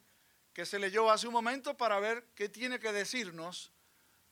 que 0.53 0.65
se 0.65 0.79
leyó 0.79 1.11
hace 1.11 1.27
un 1.27 1.33
momento 1.33 1.77
para 1.77 1.99
ver 1.99 2.25
qué 2.33 2.49
tiene 2.49 2.79
que 2.79 2.91
decirnos 2.91 3.71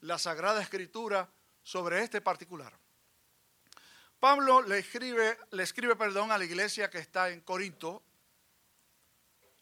la 0.02 0.18
Sagrada 0.18 0.62
Escritura 0.62 1.30
sobre 1.64 2.04
este 2.04 2.22
particular. 2.22 2.74
Pablo 4.20 4.62
le 4.62 4.80
escribe, 4.80 5.38
le 5.52 5.64
escribe 5.64 5.96
perdón, 5.96 6.32
a 6.32 6.38
la 6.38 6.46
iglesia 6.46 6.90
que 6.90 6.98
está 7.00 7.30
en 7.30 7.42
Corinto 7.42 8.04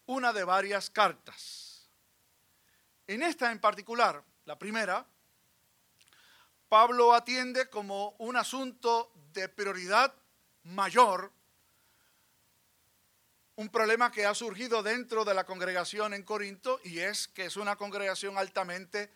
una 0.08 0.32
de 0.32 0.44
varias 0.44 0.90
cartas. 0.90 1.90
En 3.08 3.24
esta 3.24 3.52
en 3.52 3.60
particular, 3.60 4.24
la 4.46 4.58
primera, 4.58 5.06
Pablo 6.70 7.14
atiende 7.14 7.70
como 7.70 8.16
un 8.20 8.38
asunto 8.38 9.12
de 9.34 9.50
prioridad 9.50 10.14
mayor 10.64 11.32
un 13.58 13.70
problema 13.70 14.12
que 14.12 14.26
ha 14.26 14.36
surgido 14.36 14.84
dentro 14.84 15.24
de 15.24 15.34
la 15.34 15.46
congregación 15.46 16.14
en 16.14 16.24
Corinto 16.24 16.80
y 16.84 17.00
es 17.00 17.30
que 17.30 17.46
es 17.46 17.56
una 17.56 17.78
congregación 17.78 18.38
altamente 18.38 19.10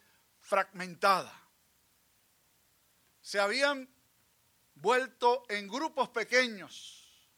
fragmentada. 0.49 1.31
Se 3.21 3.39
habían 3.39 3.87
vuelto 4.73 5.43
en 5.47 5.67
grupos 5.67 6.09
pequeños, 6.09 7.29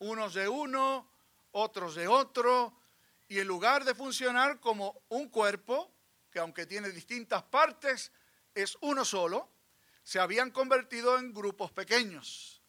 unos 0.00 0.34
de 0.34 0.48
uno, 0.48 1.08
otros 1.52 1.94
de 1.94 2.08
otro, 2.08 2.76
y 3.28 3.38
en 3.38 3.46
lugar 3.46 3.84
de 3.84 3.94
funcionar 3.94 4.58
como 4.58 5.04
un 5.08 5.28
cuerpo, 5.28 5.92
que 6.32 6.40
aunque 6.40 6.66
tiene 6.66 6.88
distintas 6.90 7.44
partes, 7.44 8.10
es 8.56 8.76
uno 8.80 9.04
solo, 9.04 9.48
se 10.02 10.18
habían 10.18 10.50
convertido 10.50 11.18
en 11.18 11.32
grupos 11.32 11.70
pequeños, 11.70 12.60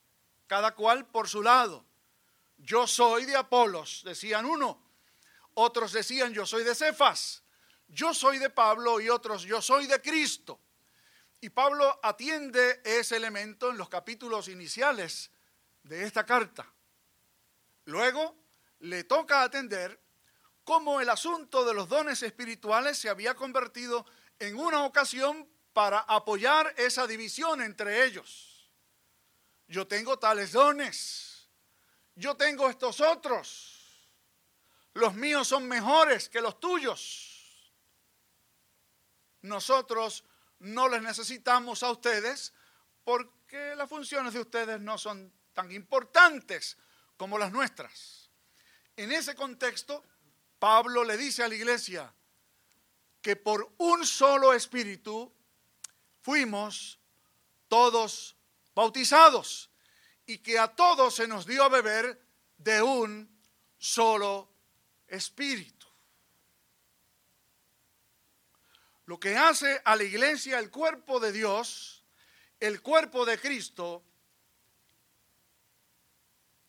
cada 0.46 0.76
cual 0.76 1.08
por 1.08 1.28
su 1.28 1.42
lado. 1.42 1.84
Yo 2.58 2.86
soy 2.86 3.26
de 3.26 3.36
Apolos, 3.36 4.04
decían 4.06 4.46
uno. 4.46 4.80
Otros 5.56 5.94
decían, 5.94 6.32
yo 6.32 6.46
soy 6.46 6.64
de 6.64 6.76
Cefas. 6.76 7.43
Yo 7.94 8.12
soy 8.14 8.40
de 8.40 8.50
Pablo 8.50 9.00
y 9.00 9.10
otros, 9.10 9.44
yo 9.44 9.62
soy 9.62 9.86
de 9.86 10.02
Cristo. 10.02 10.60
Y 11.42 11.50
Pablo 11.50 12.00
atiende 12.02 12.82
ese 12.84 13.18
elemento 13.18 13.70
en 13.70 13.78
los 13.78 13.88
capítulos 13.88 14.48
iniciales 14.48 15.30
de 15.84 16.04
esta 16.04 16.26
carta. 16.26 16.66
Luego 17.86 18.36
le 18.80 19.04
toca 19.04 19.44
atender 19.44 20.00
cómo 20.64 21.02
el 21.02 21.10
asunto 21.10 21.64
de 21.66 21.74
los 21.76 21.88
dones 21.88 22.24
espirituales 22.24 22.98
se 22.98 23.10
había 23.10 23.36
convertido 23.36 24.06
en 24.40 24.58
una 24.58 24.86
ocasión 24.86 25.48
para 25.72 26.00
apoyar 26.00 26.74
esa 26.78 27.06
división 27.06 27.62
entre 27.62 28.06
ellos. 28.06 28.72
Yo 29.68 29.86
tengo 29.86 30.18
tales 30.18 30.54
dones, 30.54 31.48
yo 32.16 32.36
tengo 32.36 32.70
estos 32.70 33.02
otros, 33.02 34.08
los 34.94 35.14
míos 35.14 35.48
son 35.48 35.68
mejores 35.68 36.30
que 36.30 36.42
los 36.42 36.60
tuyos. 36.60 37.33
Nosotros 39.44 40.24
no 40.60 40.90
les 40.90 41.02
necesitamos 41.02 41.84
a 41.84 41.92
ustedes 41.92 42.54
porque 43.04 43.76
las 43.76 43.90
funciones 43.90 44.34
de 44.34 44.40
ustedes 44.40 44.82
no 44.82 44.98
son 44.98 45.32
tan 45.54 45.72
importantes 45.72 46.78
como 47.18 47.38
las 47.38 47.52
nuestras. 47.52 48.30
En 48.96 49.12
ese 49.12 49.36
contexto, 49.36 50.04
Pablo 50.60 51.04
le 51.04 51.18
dice 51.18 51.44
a 51.44 51.48
la 51.48 51.56
iglesia 51.56 52.14
que 53.22 53.36
por 53.36 53.74
un 53.78 54.06
solo 54.06 54.54
espíritu 54.54 55.34
fuimos 56.22 57.00
todos 57.68 58.36
bautizados 58.74 59.70
y 60.26 60.38
que 60.38 60.58
a 60.58 60.70
todos 60.70 61.16
se 61.16 61.28
nos 61.28 61.46
dio 61.46 61.64
a 61.64 61.70
beber 61.70 62.22
de 62.58 62.82
un 62.82 63.30
solo 63.78 64.50
espíritu. 65.08 65.73
Lo 69.06 69.20
que 69.20 69.36
hace 69.36 69.82
a 69.84 69.96
la 69.96 70.04
iglesia 70.04 70.60
el 70.60 70.70
cuerpo 70.70 71.20
de 71.20 71.32
Dios, 71.32 72.04
el 72.60 72.82
cuerpo 72.82 73.26
de 73.26 73.38
Cristo, 73.38 74.04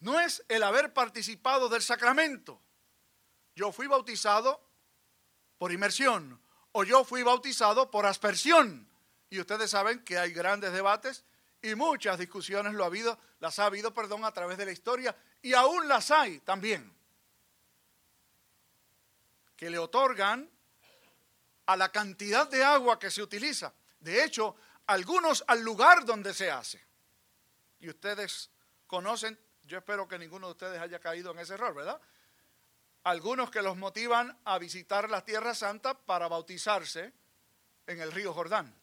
no 0.00 0.20
es 0.20 0.44
el 0.48 0.62
haber 0.62 0.92
participado 0.92 1.68
del 1.68 1.82
sacramento. 1.82 2.60
Yo 3.54 3.72
fui 3.72 3.86
bautizado 3.86 4.60
por 5.58 5.72
inmersión 5.72 6.40
o 6.72 6.84
yo 6.84 7.04
fui 7.04 7.22
bautizado 7.22 7.90
por 7.90 8.04
aspersión. 8.04 8.88
Y 9.30 9.40
ustedes 9.40 9.70
saben 9.70 10.04
que 10.04 10.18
hay 10.18 10.32
grandes 10.32 10.72
debates 10.72 11.24
y 11.62 11.74
muchas 11.74 12.18
discusiones 12.18 12.74
lo 12.74 12.84
ha 12.84 12.88
habido, 12.88 13.18
las 13.40 13.58
ha 13.58 13.66
habido, 13.66 13.94
perdón, 13.94 14.24
a 14.24 14.32
través 14.32 14.58
de 14.58 14.66
la 14.66 14.72
historia 14.72 15.16
y 15.40 15.54
aún 15.54 15.88
las 15.88 16.10
hay 16.10 16.40
también 16.40 16.92
que 19.56 19.70
le 19.70 19.78
otorgan 19.78 20.50
a 21.66 21.76
la 21.76 21.90
cantidad 21.90 22.48
de 22.48 22.62
agua 22.62 22.98
que 22.98 23.10
se 23.10 23.22
utiliza. 23.22 23.72
De 24.00 24.24
hecho, 24.24 24.56
algunos 24.86 25.44
al 25.46 25.62
lugar 25.62 26.04
donde 26.04 26.34
se 26.34 26.50
hace. 26.50 26.84
Y 27.80 27.88
ustedes 27.88 28.50
conocen, 28.86 29.38
yo 29.64 29.78
espero 29.78 30.06
que 30.06 30.18
ninguno 30.18 30.48
de 30.48 30.52
ustedes 30.52 30.80
haya 30.80 30.98
caído 30.98 31.32
en 31.32 31.38
ese 31.38 31.54
error, 31.54 31.74
¿verdad? 31.74 32.00
Algunos 33.04 33.50
que 33.50 33.62
los 33.62 33.76
motivan 33.76 34.38
a 34.44 34.58
visitar 34.58 35.10
la 35.10 35.24
Tierra 35.24 35.54
Santa 35.54 35.94
para 35.94 36.28
bautizarse 36.28 37.12
en 37.86 38.00
el 38.00 38.12
río 38.12 38.32
Jordán 38.32 38.74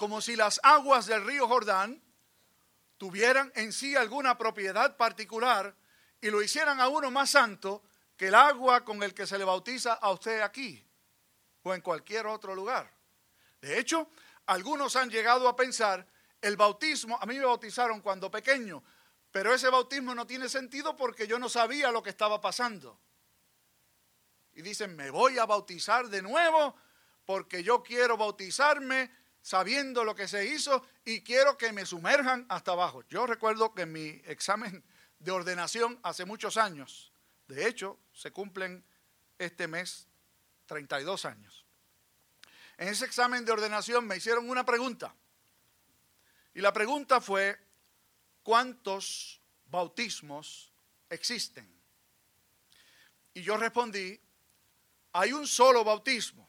como 0.00 0.22
si 0.22 0.34
las 0.34 0.60
aguas 0.62 1.04
del 1.04 1.26
río 1.26 1.46
Jordán 1.46 2.02
tuvieran 2.96 3.52
en 3.54 3.70
sí 3.70 3.96
alguna 3.96 4.38
propiedad 4.38 4.96
particular 4.96 5.76
y 6.22 6.30
lo 6.30 6.40
hicieran 6.40 6.80
a 6.80 6.88
uno 6.88 7.10
más 7.10 7.32
santo 7.32 7.82
que 8.16 8.28
el 8.28 8.34
agua 8.34 8.82
con 8.82 9.02
el 9.02 9.12
que 9.12 9.26
se 9.26 9.36
le 9.36 9.44
bautiza 9.44 9.92
a 9.92 10.10
usted 10.10 10.40
aquí 10.40 10.82
o 11.62 11.74
en 11.74 11.80
cualquier 11.80 12.26
otro 12.26 12.54
lugar. 12.54 12.92
De 13.60 13.78
hecho, 13.78 14.10
algunos 14.46 14.96
han 14.96 15.10
llegado 15.10 15.48
a 15.48 15.56
pensar, 15.56 16.06
el 16.40 16.56
bautismo, 16.56 17.18
a 17.20 17.26
mí 17.26 17.38
me 17.38 17.44
bautizaron 17.44 18.00
cuando 18.00 18.30
pequeño, 18.30 18.82
pero 19.30 19.54
ese 19.54 19.68
bautismo 19.68 20.14
no 20.14 20.26
tiene 20.26 20.48
sentido 20.48 20.96
porque 20.96 21.26
yo 21.26 21.38
no 21.38 21.48
sabía 21.48 21.92
lo 21.92 22.02
que 22.02 22.10
estaba 22.10 22.40
pasando. 22.40 22.98
Y 24.54 24.62
dicen, 24.62 24.96
me 24.96 25.10
voy 25.10 25.38
a 25.38 25.46
bautizar 25.46 26.08
de 26.08 26.22
nuevo 26.22 26.74
porque 27.24 27.62
yo 27.62 27.82
quiero 27.82 28.16
bautizarme 28.16 29.10
sabiendo 29.42 30.04
lo 30.04 30.14
que 30.14 30.28
se 30.28 30.46
hizo 30.46 30.84
y 31.04 31.22
quiero 31.22 31.56
que 31.56 31.72
me 31.72 31.86
sumerjan 31.86 32.46
hasta 32.48 32.72
abajo. 32.72 33.02
Yo 33.08 33.26
recuerdo 33.26 33.74
que 33.74 33.82
en 33.82 33.92
mi 33.92 34.08
examen 34.26 34.84
de 35.18 35.30
ordenación 35.30 36.00
hace 36.02 36.24
muchos 36.24 36.56
años, 36.56 37.12
de 37.46 37.66
hecho, 37.66 37.98
se 38.12 38.32
cumplen 38.32 38.84
este 39.38 39.68
mes 39.68 40.09
32 40.70 41.24
años. 41.24 41.64
En 42.78 42.86
ese 42.86 43.04
examen 43.04 43.44
de 43.44 43.50
ordenación 43.50 44.06
me 44.06 44.16
hicieron 44.16 44.48
una 44.48 44.64
pregunta. 44.64 45.12
Y 46.54 46.60
la 46.60 46.72
pregunta 46.72 47.20
fue, 47.20 47.58
¿cuántos 48.44 49.40
bautismos 49.66 50.72
existen? 51.08 51.68
Y 53.34 53.42
yo 53.42 53.56
respondí, 53.56 54.20
hay 55.12 55.32
un 55.32 55.48
solo 55.48 55.82
bautismo. 55.82 56.48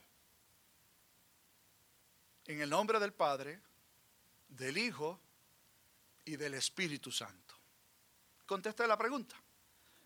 En 2.44 2.60
el 2.60 2.70
nombre 2.70 3.00
del 3.00 3.12
Padre, 3.12 3.60
del 4.46 4.78
Hijo 4.78 5.20
y 6.24 6.36
del 6.36 6.54
Espíritu 6.54 7.10
Santo. 7.10 7.56
Contesté 8.46 8.86
la 8.86 8.96
pregunta. 8.96 9.34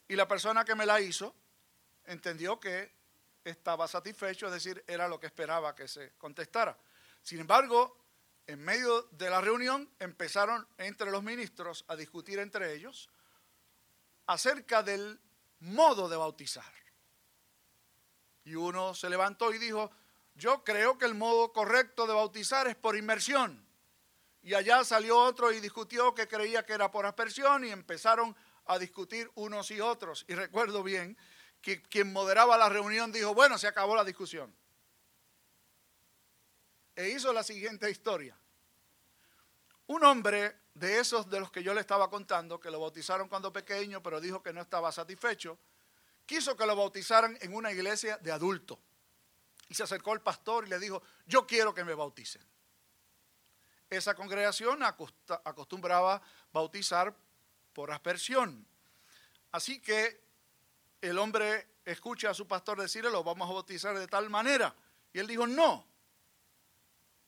Y 0.08 0.16
la 0.16 0.26
persona 0.26 0.64
que 0.64 0.74
me 0.74 0.86
la 0.86 1.02
hizo 1.02 1.34
entendió 2.06 2.58
que 2.58 2.95
estaba 3.50 3.86
satisfecho, 3.86 4.46
es 4.46 4.52
decir, 4.52 4.82
era 4.86 5.08
lo 5.08 5.20
que 5.20 5.26
esperaba 5.26 5.74
que 5.74 5.86
se 5.88 6.12
contestara. 6.18 6.76
Sin 7.22 7.40
embargo, 7.40 7.96
en 8.46 8.60
medio 8.60 9.02
de 9.12 9.30
la 9.30 9.40
reunión 9.40 9.90
empezaron 9.98 10.66
entre 10.78 11.10
los 11.10 11.22
ministros 11.22 11.84
a 11.88 11.96
discutir 11.96 12.38
entre 12.38 12.74
ellos 12.74 13.08
acerca 14.26 14.82
del 14.82 15.20
modo 15.60 16.08
de 16.08 16.16
bautizar. 16.16 16.72
Y 18.44 18.54
uno 18.54 18.94
se 18.94 19.10
levantó 19.10 19.52
y 19.52 19.58
dijo, 19.58 19.90
yo 20.34 20.62
creo 20.62 20.98
que 20.98 21.06
el 21.06 21.14
modo 21.14 21.52
correcto 21.52 22.06
de 22.06 22.14
bautizar 22.14 22.68
es 22.68 22.76
por 22.76 22.96
inmersión. 22.96 23.66
Y 24.42 24.54
allá 24.54 24.84
salió 24.84 25.18
otro 25.18 25.52
y 25.52 25.60
discutió 25.60 26.14
que 26.14 26.28
creía 26.28 26.64
que 26.64 26.74
era 26.74 26.90
por 26.90 27.06
aspersión 27.06 27.64
y 27.64 27.70
empezaron 27.70 28.36
a 28.66 28.78
discutir 28.78 29.30
unos 29.34 29.70
y 29.70 29.80
otros. 29.80 30.24
Y 30.28 30.34
recuerdo 30.34 30.82
bien 30.82 31.16
quien 31.88 32.12
moderaba 32.12 32.56
la 32.56 32.68
reunión 32.68 33.10
dijo, 33.10 33.34
bueno, 33.34 33.58
se 33.58 33.66
acabó 33.66 33.96
la 33.96 34.04
discusión. 34.04 34.54
E 36.94 37.08
hizo 37.08 37.32
la 37.32 37.42
siguiente 37.42 37.90
historia. 37.90 38.38
Un 39.88 40.04
hombre 40.04 40.56
de 40.74 40.98
esos 40.98 41.28
de 41.28 41.40
los 41.40 41.50
que 41.50 41.62
yo 41.62 41.74
le 41.74 41.80
estaba 41.80 42.08
contando, 42.08 42.60
que 42.60 42.70
lo 42.70 42.80
bautizaron 42.80 43.28
cuando 43.28 43.52
pequeño, 43.52 44.02
pero 44.02 44.20
dijo 44.20 44.42
que 44.42 44.52
no 44.52 44.60
estaba 44.60 44.92
satisfecho, 44.92 45.58
quiso 46.24 46.56
que 46.56 46.66
lo 46.66 46.76
bautizaran 46.76 47.36
en 47.40 47.54
una 47.54 47.72
iglesia 47.72 48.18
de 48.18 48.32
adultos. 48.32 48.78
Y 49.68 49.74
se 49.74 49.82
acercó 49.82 50.12
el 50.14 50.20
pastor 50.20 50.66
y 50.66 50.70
le 50.70 50.78
dijo, 50.78 51.02
yo 51.26 51.46
quiero 51.46 51.74
que 51.74 51.84
me 51.84 51.94
bauticen. 51.94 52.42
Esa 53.90 54.14
congregación 54.14 54.82
acostumbraba 54.82 56.20
bautizar 56.52 57.14
por 57.72 57.90
aspersión. 57.90 58.66
Así 59.52 59.80
que 59.80 60.25
el 61.00 61.18
hombre 61.18 61.68
escucha 61.84 62.30
a 62.30 62.34
su 62.34 62.46
pastor 62.46 62.80
decirle, 62.80 63.10
lo 63.10 63.22
vamos 63.22 63.48
a 63.48 63.52
bautizar 63.52 63.98
de 63.98 64.06
tal 64.06 64.28
manera. 64.30 64.74
Y 65.12 65.18
él 65.18 65.26
dijo, 65.26 65.46
no, 65.46 65.86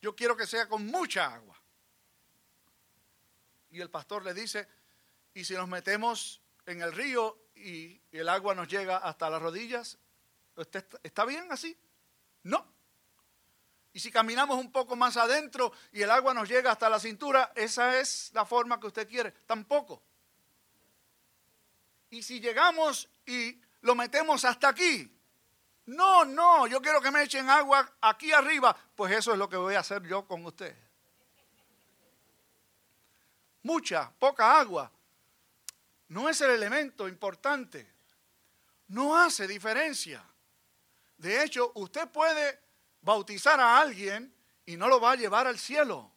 yo 0.01 0.15
quiero 0.15 0.37
que 0.37 0.47
sea 0.47 0.69
con 0.69 0.87
mucha 0.87 1.33
agua. 1.33 1.61
Y 3.71 3.81
el 3.81 3.91
pastor 3.91 4.25
le 4.25 4.35
dice, 4.35 4.67
¿y 5.35 5.45
si 5.45 5.55
nos 5.55 5.69
metemos 5.69 6.41
en 6.67 6.83
el 6.83 6.93
río 6.93 7.39
y 7.55 8.01
el 8.13 8.29
agua 8.29 8.55
nos 8.55 8.69
llega 8.69 8.99
hasta 8.99 9.29
las 9.31 9.43
rodillas? 9.43 9.99
¿Está 11.03 11.25
bien 11.25 11.51
así? 11.53 11.77
No. 12.43 12.67
Y 13.93 14.01
si 14.01 14.11
caminamos 14.11 14.59
un 14.59 14.71
poco 14.71 14.97
más 14.97 15.17
adentro 15.17 15.73
y 15.93 16.03
el 16.03 16.11
agua 16.11 16.35
nos 16.35 16.49
llega 16.49 16.73
hasta 16.73 16.89
la 16.89 17.01
cintura, 17.01 17.53
esa 17.55 17.99
es 17.99 18.31
la 18.33 18.45
forma 18.45 18.79
que 18.79 18.87
usted 18.87 19.09
quiere. 19.09 19.33
Tampoco. 19.47 20.03
Y 22.11 22.23
si 22.23 22.41
llegamos 22.41 23.09
y 23.29 23.61
lo 23.83 23.95
metemos 23.95 24.45
hasta 24.45 24.71
aquí, 24.71 25.15
no, 25.85 26.25
no, 26.25 26.67
yo 26.67 26.81
quiero 26.81 27.01
que 27.01 27.11
me 27.11 27.23
echen 27.23 27.49
agua 27.49 27.97
aquí 28.01 28.33
arriba, 28.33 28.77
pues 28.95 29.13
eso 29.13 29.33
es 29.33 29.39
lo 29.39 29.49
que 29.49 29.57
voy 29.57 29.75
a 29.75 29.81
hacer 29.81 30.03
yo 30.03 30.27
con 30.27 30.45
usted. 30.45 30.75
Mucha, 33.63 34.11
poca 34.19 34.59
agua. 34.59 34.91
No 36.09 36.29
es 36.29 36.41
el 36.41 36.51
elemento 36.51 37.07
importante. 37.07 37.87
No 38.89 39.17
hace 39.17 39.47
diferencia. 39.47 40.25
De 41.19 41.43
hecho, 41.43 41.73
usted 41.75 42.09
puede 42.09 42.61
bautizar 43.03 43.61
a 43.61 43.79
alguien 43.79 44.35
y 44.65 44.77
no 44.77 44.89
lo 44.89 45.01
va 45.01 45.13
a 45.13 45.17
llevar 45.17 45.47
al 45.47 45.59
cielo. 45.59 46.11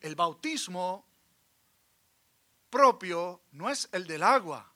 El 0.00 0.14
bautismo 0.14 1.06
propio 2.74 3.44
no 3.52 3.70
es 3.70 3.88
el 3.92 4.04
del 4.04 4.24
agua, 4.24 4.68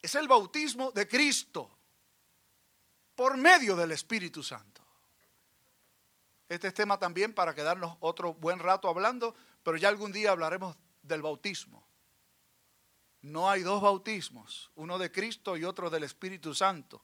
es 0.00 0.14
el 0.14 0.26
bautismo 0.26 0.90
de 0.90 1.06
Cristo 1.06 1.70
por 3.14 3.36
medio 3.36 3.76
del 3.76 3.92
Espíritu 3.92 4.42
Santo. 4.42 4.82
Este 6.48 6.68
es 6.68 6.72
tema 6.72 6.98
también 6.98 7.34
para 7.34 7.54
quedarnos 7.54 7.98
otro 8.00 8.32
buen 8.32 8.58
rato 8.58 8.88
hablando, 8.88 9.34
pero 9.62 9.76
ya 9.76 9.90
algún 9.90 10.10
día 10.10 10.30
hablaremos 10.30 10.78
del 11.02 11.20
bautismo. 11.20 11.86
No 13.20 13.50
hay 13.50 13.62
dos 13.62 13.82
bautismos, 13.82 14.70
uno 14.76 14.96
de 14.96 15.12
Cristo 15.12 15.58
y 15.58 15.64
otro 15.64 15.90
del 15.90 16.04
Espíritu 16.04 16.54
Santo. 16.54 17.02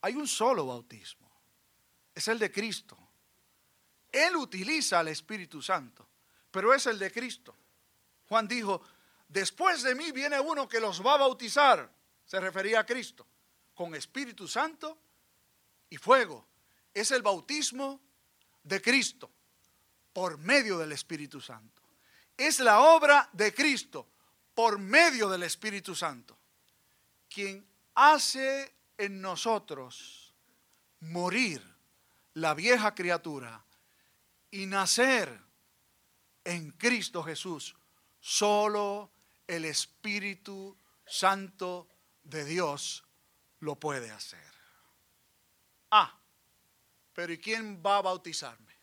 Hay 0.00 0.14
un 0.14 0.26
solo 0.26 0.64
bautismo, 0.64 1.30
es 2.14 2.26
el 2.28 2.38
de 2.38 2.50
Cristo. 2.50 2.96
Él 4.10 4.34
utiliza 4.36 5.00
al 5.00 5.08
Espíritu 5.08 5.60
Santo, 5.60 6.08
pero 6.50 6.72
es 6.72 6.86
el 6.86 6.98
de 6.98 7.12
Cristo. 7.12 7.54
Juan 8.28 8.48
dijo, 8.48 8.82
después 9.28 9.82
de 9.82 9.94
mí 9.94 10.12
viene 10.12 10.38
uno 10.40 10.68
que 10.68 10.80
los 10.80 11.04
va 11.04 11.14
a 11.14 11.18
bautizar, 11.18 11.90
se 12.24 12.40
refería 12.40 12.80
a 12.80 12.86
Cristo, 12.86 13.26
con 13.74 13.94
Espíritu 13.94 14.48
Santo 14.48 14.98
y 15.90 15.96
fuego. 15.96 16.46
Es 16.92 17.10
el 17.10 17.22
bautismo 17.22 18.00
de 18.62 18.82
Cristo 18.82 19.30
por 20.12 20.38
medio 20.38 20.78
del 20.78 20.92
Espíritu 20.92 21.40
Santo. 21.40 21.82
Es 22.36 22.60
la 22.60 22.80
obra 22.80 23.28
de 23.32 23.54
Cristo 23.54 24.08
por 24.54 24.78
medio 24.78 25.28
del 25.28 25.42
Espíritu 25.42 25.94
Santo, 25.94 26.36
quien 27.28 27.66
hace 27.94 28.74
en 28.98 29.20
nosotros 29.20 30.34
morir 31.00 31.62
la 32.34 32.54
vieja 32.54 32.94
criatura 32.94 33.64
y 34.50 34.66
nacer 34.66 35.38
en 36.44 36.70
Cristo 36.72 37.22
Jesús. 37.22 37.76
Solo 38.28 39.12
el 39.46 39.66
Espíritu 39.66 40.76
Santo 41.06 41.86
de 42.24 42.44
Dios 42.44 43.04
lo 43.60 43.76
puede 43.76 44.10
hacer. 44.10 44.52
Ah, 45.92 46.18
pero 47.12 47.32
¿y 47.32 47.38
quién 47.38 47.80
va 47.86 47.98
a 47.98 48.02
bautizarme? 48.02 48.74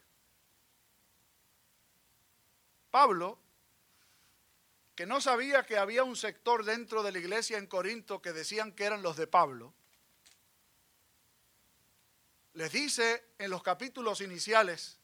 Pablo, 2.90 3.38
que 4.96 5.06
no 5.06 5.20
sabía 5.20 5.66
que 5.66 5.78
había 5.78 6.06
un 6.06 6.16
sector 6.16 6.64
dentro 6.64 7.04
de 7.04 7.12
la 7.12 7.20
iglesia 7.20 7.58
en 7.58 7.68
Corinto 7.68 8.22
que 8.22 8.32
decían 8.32 8.72
que 8.72 8.86
eran 8.86 9.02
los 9.02 9.18
de 9.18 9.28
Pablo, 9.28 9.74
les 12.54 12.72
dice 12.72 13.26
en 13.38 13.52
los 13.52 13.62
capítulos 13.62 14.22
iniciales, 14.22 15.00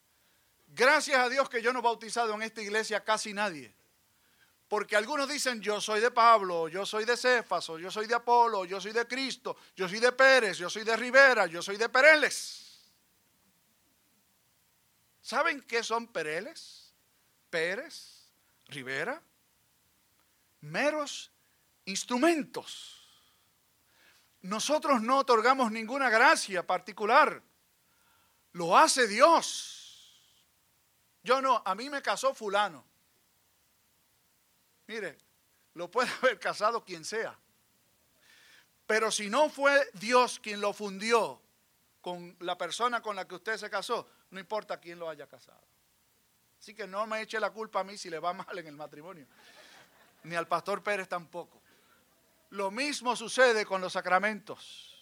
gracias 0.70 1.20
a 1.20 1.28
Dios 1.28 1.50
que 1.50 1.62
yo 1.62 1.74
no 1.74 1.80
he 1.80 1.82
bautizado 1.82 2.34
en 2.36 2.44
esta 2.44 2.62
iglesia 2.62 3.04
casi 3.04 3.34
nadie. 3.34 3.78
Porque 4.70 4.96
algunos 4.96 5.28
dicen, 5.28 5.60
yo 5.62 5.82
soy 5.82 6.00
de 6.00 6.12
Pablo, 6.12 6.68
yo 6.68 6.86
soy 6.86 7.04
de 7.04 7.18
Cefas, 7.18 7.66
yo 7.66 7.90
soy 7.90 8.06
de 8.06 8.14
Apolo, 8.14 8.66
yo 8.66 8.80
soy 8.80 8.92
de 8.92 9.08
Cristo, 9.08 9.58
yo 9.76 9.90
soy 9.90 10.00
de 10.00 10.12
Pérez, 10.12 10.60
yo 10.60 10.70
soy 10.70 10.84
de 10.84 10.96
Rivera, 10.96 11.48
yo 11.48 11.60
soy 11.64 11.76
de 11.76 11.90
Pereles. 11.90 12.70
¿Saben 15.24 15.62
qué 15.62 15.84
son 15.84 16.08
Pereles? 16.08 16.94
Pérez, 17.50 18.32
Rivera. 18.68 19.20
Meros 20.62 21.32
instrumentos. 21.86 22.96
Nosotros 24.42 25.02
no 25.02 25.18
otorgamos 25.18 25.72
ninguna 25.72 26.12
gracia 26.12 26.66
particular. 26.66 27.42
Lo 28.52 28.78
hace 28.78 29.08
Dios. 29.08 30.24
Yo 31.24 31.42
no, 31.42 31.64
a 31.66 31.74
mí 31.74 31.90
me 31.90 32.04
casó 32.04 32.36
fulano. 32.36 32.89
Mire, 34.90 35.20
lo 35.76 35.92
puede 35.92 36.10
haber 36.22 36.40
casado 36.40 36.84
quien 36.84 37.06
sea. 37.06 37.38
Pero 38.88 39.12
si 39.12 39.30
no 39.30 39.50
fue 39.50 39.88
Dios 39.94 40.40
quien 40.40 40.60
lo 40.60 40.74
fundió 40.74 41.40
con 42.02 42.36
la 42.40 42.58
persona 42.58 43.00
con 43.00 43.16
la 43.16 43.28
que 43.28 43.36
usted 43.36 43.56
se 43.58 43.70
casó, 43.70 44.10
no 44.32 44.40
importa 44.40 44.80
quién 44.80 44.98
lo 44.98 45.08
haya 45.08 45.28
casado. 45.28 45.62
Así 46.60 46.74
que 46.74 46.88
no 46.88 47.06
me 47.06 47.22
eche 47.22 47.40
la 47.40 47.52
culpa 47.52 47.82
a 47.82 47.84
mí 47.84 48.00
si 48.00 48.10
le 48.10 48.18
va 48.18 48.34
mal 48.34 48.58
en 48.58 48.66
el 48.66 48.76
matrimonio. 48.76 49.28
Ni 50.24 50.36
al 50.36 50.48
pastor 50.48 50.82
Pérez 50.82 51.08
tampoco. 51.08 51.62
Lo 52.50 52.72
mismo 52.72 53.16
sucede 53.16 53.68
con 53.68 53.82
los 53.82 53.94
sacramentos. 53.94 54.96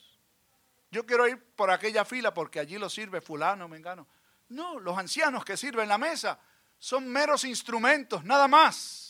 Yo 0.92 1.06
quiero 1.06 1.30
ir 1.30 1.42
por 1.56 1.72
aquella 1.72 2.04
fila 2.04 2.34
porque 2.34 2.60
allí 2.60 2.78
lo 2.78 2.90
sirve 2.90 3.22
fulano, 3.22 3.70
mengano. 3.70 4.06
No, 4.50 4.82
los 4.82 4.98
ancianos 4.98 5.46
que 5.46 5.56
sirven 5.56 5.88
la 5.88 5.98
mesa 5.98 6.38
son 6.78 7.08
meros 7.08 7.46
instrumentos, 7.46 8.26
nada 8.26 8.50
más. 8.50 9.07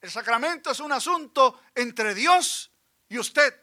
El 0.00 0.10
sacramento 0.10 0.70
es 0.70 0.80
un 0.80 0.92
asunto 0.92 1.62
entre 1.74 2.14
Dios 2.14 2.70
y 3.08 3.18
usted. 3.18 3.54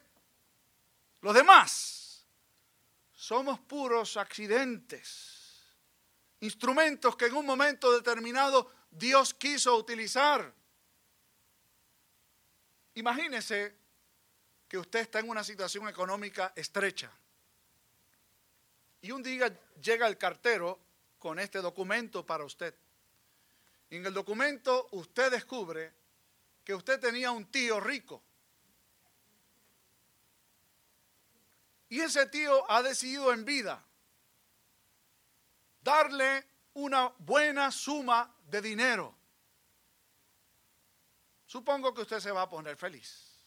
Los 1.22 1.34
demás 1.34 2.28
somos 3.14 3.60
puros 3.62 4.18
accidentes, 4.18 5.76
instrumentos 6.42 7.16
que 7.16 7.26
en 7.26 7.36
un 7.36 7.46
momento 7.46 7.92
determinado 7.92 8.72
Dios 8.92 9.34
quiso 9.34 9.76
utilizar. 9.76 10.54
Imagínese 12.96 13.76
que 14.68 14.78
usted 14.78 15.00
está 15.00 15.20
en 15.20 15.30
una 15.30 15.44
situación 15.44 15.88
económica 15.88 16.54
estrecha 16.56 17.12
y 19.02 19.12
un 19.12 19.22
día 19.22 19.56
llega 19.82 20.08
el 20.08 20.18
cartero 20.18 20.80
con 21.20 21.40
este 21.40 21.60
documento 21.60 22.26
para 22.26 22.44
usted. 22.44 22.76
En 23.90 24.06
el 24.06 24.14
documento 24.14 24.90
usted 24.92 25.32
descubre 25.32 25.94
que 26.66 26.74
usted 26.74 27.00
tenía 27.00 27.32
un 27.32 27.46
tío 27.46 27.80
rico. 27.80 28.24
Y 31.88 32.02
ese 32.02 32.26
tío 32.26 32.70
ha 32.70 32.82
decidido 32.82 33.32
en 33.32 33.46
vida 33.46 33.86
darle 35.82 36.44
una 36.74 37.14
buena 37.20 37.72
suma 37.72 38.36
de 38.48 38.62
dinero. 38.62 39.16
Supongo 41.46 41.94
que 41.94 42.02
usted 42.02 42.20
se 42.20 42.32
va 42.32 42.42
a 42.42 42.50
poner 42.50 42.76
feliz. 42.76 43.40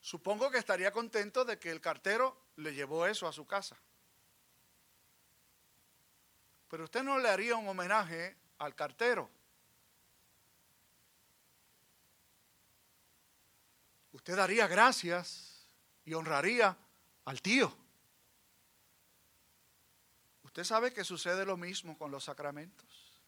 Supongo 0.00 0.50
que 0.50 0.58
estaría 0.58 0.92
contento 0.92 1.44
de 1.44 1.58
que 1.58 1.70
el 1.70 1.80
cartero 1.80 2.46
le 2.56 2.72
llevó 2.72 3.06
eso 3.06 3.26
a 3.26 3.32
su 3.32 3.46
casa. 3.46 3.76
Pero 6.68 6.84
usted 6.84 7.02
no 7.02 7.18
le 7.18 7.28
haría 7.28 7.56
un 7.56 7.68
homenaje 7.68 8.36
al 8.58 8.74
cartero. 8.76 9.41
Usted 14.22 14.36
daría 14.36 14.68
gracias 14.68 15.66
y 16.04 16.14
honraría 16.14 16.78
al 17.24 17.42
tío. 17.42 17.76
Usted 20.44 20.62
sabe 20.62 20.92
que 20.92 21.02
sucede 21.02 21.44
lo 21.44 21.56
mismo 21.56 21.98
con 21.98 22.12
los 22.12 22.22
sacramentos. 22.22 23.20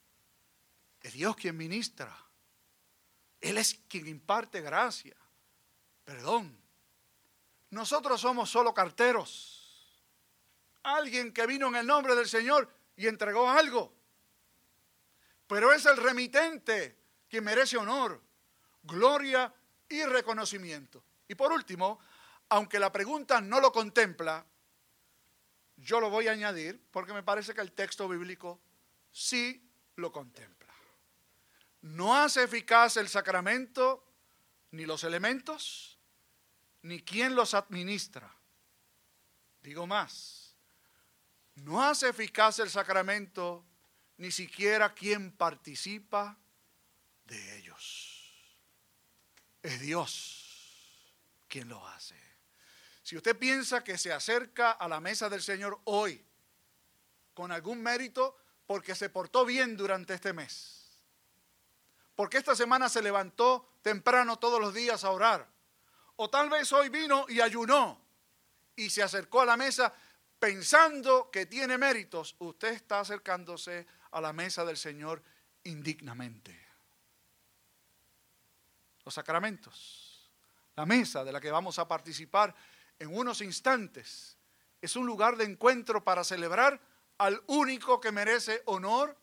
Es 1.01 1.15
Dios 1.15 1.35
quien 1.35 1.57
ministra. 1.57 2.17
Él 3.41 3.59
es 3.59 3.81
quien 3.89 4.07
imparte 4.07 4.61
gracia, 4.61 5.17
perdón. 6.05 6.57
Nosotros 7.71 8.21
somos 8.21 8.49
solo 8.49 8.73
carteros. 8.73 10.01
Alguien 10.85 11.35
que 11.35 11.45
vino 11.45 11.67
en 11.67 11.75
el 11.75 11.87
nombre 11.89 12.15
del 12.15 12.29
Señor 12.29 12.73
y 12.97 13.09
entregó 13.09 13.51
algo. 13.51 13.93
Pero 15.49 15.73
es 15.73 15.87
el 15.87 15.97
remitente 15.97 16.97
quien 17.29 17.43
merece 17.43 17.79
honor, 17.79 18.23
gloria 18.85 19.53
y 20.03 20.07
reconocimiento. 20.07 21.03
Y 21.29 21.35
por 21.35 21.53
último, 21.53 21.99
aunque 22.49 22.79
la 22.79 22.93
pregunta 22.93 23.41
no 23.41 23.61
lo 23.61 23.73
contempla, 23.73 24.45
yo 25.77 26.01
lo 26.01 26.11
voy 26.11 26.29
a 26.29 26.33
añadir 26.33 26.81
porque 26.91 27.13
me 27.13 27.23
parece 27.23 27.55
que 27.55 27.61
el 27.61 27.73
texto 27.73 28.09
bíblico 28.09 28.61
sí 29.11 29.69
lo 29.97 30.13
contempla. 30.13 30.73
No 31.83 32.17
hace 32.17 32.45
eficaz 32.45 32.97
el 32.97 33.09
sacramento 33.09 34.05
ni 34.71 34.87
los 34.87 35.05
elementos, 35.05 35.99
ni 36.83 37.01
quien 37.01 37.35
los 37.35 37.55
administra. 37.55 38.35
Digo 39.63 39.87
más, 39.87 40.55
no 41.57 41.83
hace 41.83 42.09
eficaz 42.09 42.59
el 42.59 42.71
sacramento 42.71 43.65
ni 44.17 44.31
siquiera 44.31 44.95
quien 44.95 45.33
participa 45.33 46.39
de 47.25 47.59
ellos. 47.59 48.13
Es 49.64 49.81
Dios 49.81 50.44
quien 51.48 51.70
lo 51.70 51.87
hace. 51.88 52.14
Si 53.03 53.16
usted 53.16 53.35
piensa 53.35 53.83
que 53.83 53.96
se 53.96 54.12
acerca 54.12 54.72
a 54.72 54.87
la 54.88 55.00
mesa 55.00 55.31
del 55.31 55.42
Señor 55.42 55.81
hoy 55.85 56.22
con 57.33 57.50
algún 57.50 57.83
mérito 57.83 58.37
porque 58.66 58.94
se 58.94 59.09
portó 59.09 59.46
bien 59.46 59.74
durante 59.74 60.12
este 60.12 60.35
mes, 60.35 60.98
porque 62.14 62.37
esta 62.37 62.55
semana 62.55 62.90
se 62.90 63.00
levantó 63.00 63.79
temprano 63.81 64.38
todos 64.38 64.61
los 64.61 64.74
días 64.74 65.03
a 65.03 65.11
orar, 65.11 65.48
o 66.16 66.29
tal 66.29 66.50
vez 66.50 66.70
hoy 66.74 66.90
vino 66.90 67.24
y 67.31 67.40
ayunó 67.40 68.05
y 68.77 68.90
se 68.90 69.03
acercó 69.03 69.40
a 69.40 69.46
la 69.46 69.57
mesa 69.57 69.94
pensando 70.38 71.31
que 71.31 71.46
tiene 71.46 71.79
méritos, 71.79 72.37
usted 72.38 72.74
está 72.74 73.00
acercándose 73.00 73.87
a 74.11 74.20
la 74.20 74.35
mesa 74.35 74.62
del 74.66 74.77
Señor 74.77 75.22
indignamente. 75.62 76.63
Los 79.05 79.14
sacramentos, 79.14 80.31
la 80.77 80.87
mesa 80.87 81.25
de 81.25 81.33
la 81.33 81.40
que 81.40 81.51
vamos 81.51 81.79
a 81.79 81.87
participar 81.87 82.55
en 82.99 83.14
unos 83.14 83.40
instantes, 83.40 84.37
es 84.81 84.97
un 84.97 85.07
lugar 85.07 85.37
de 85.37 85.45
encuentro 85.45 86.03
para 86.05 86.25
celebrar 86.25 86.81
al 87.19 87.43
único 87.47 88.01
que 88.01 88.12
merece 88.12 88.62
honor, 88.67 89.17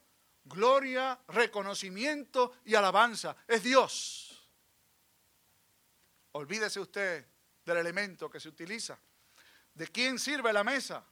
gloria, 0.44 1.20
reconocimiento 1.28 2.54
y 2.65 2.76
alabanza. 2.76 3.36
Es 3.48 3.63
Dios. 3.63 4.48
Olvídese 6.34 6.80
usted 6.80 7.26
del 7.65 7.78
elemento 7.78 8.30
que 8.30 8.39
se 8.39 8.50
utiliza. 8.50 8.98
¿De 9.74 9.88
quién 9.88 10.20
sirve 10.20 10.52
la 10.54 10.63
mesa? 10.63 11.04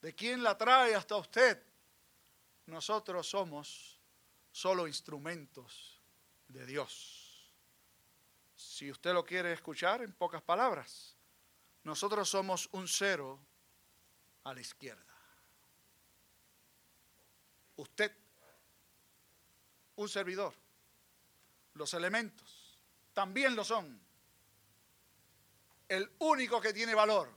¿De 0.00 0.14
quién 0.14 0.42
la 0.42 0.56
trae 0.56 0.94
hasta 0.94 1.16
usted? 1.16 1.62
Nosotros 2.66 3.28
somos 3.28 4.00
solo 4.50 4.86
instrumentos 4.86 6.00
de 6.48 6.66
Dios. 6.66 7.21
Si 8.62 8.90
usted 8.90 9.12
lo 9.12 9.24
quiere 9.24 9.52
escuchar 9.52 10.02
en 10.02 10.12
pocas 10.12 10.40
palabras, 10.40 11.16
nosotros 11.84 12.28
somos 12.28 12.68
un 12.72 12.86
cero 12.86 13.38
a 14.44 14.54
la 14.54 14.60
izquierda. 14.60 15.14
Usted, 17.76 18.16
un 19.96 20.08
servidor, 20.08 20.54
los 21.74 21.92
elementos 21.94 22.78
también 23.12 23.56
lo 23.56 23.64
son. 23.64 24.00
El 25.88 26.10
único 26.20 26.60
que 26.60 26.72
tiene 26.72 26.94
valor 26.94 27.28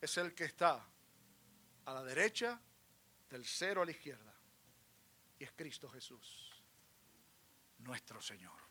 es 0.00 0.16
el 0.18 0.34
que 0.34 0.44
está 0.44 0.86
a 1.86 1.92
la 1.92 2.04
derecha 2.04 2.60
del 3.30 3.44
cero 3.46 3.82
a 3.82 3.84
la 3.84 3.90
izquierda. 3.90 4.34
Y 5.38 5.44
es 5.44 5.52
Cristo 5.52 5.88
Jesús, 5.88 6.62
nuestro 7.78 8.20
Señor. 8.20 8.67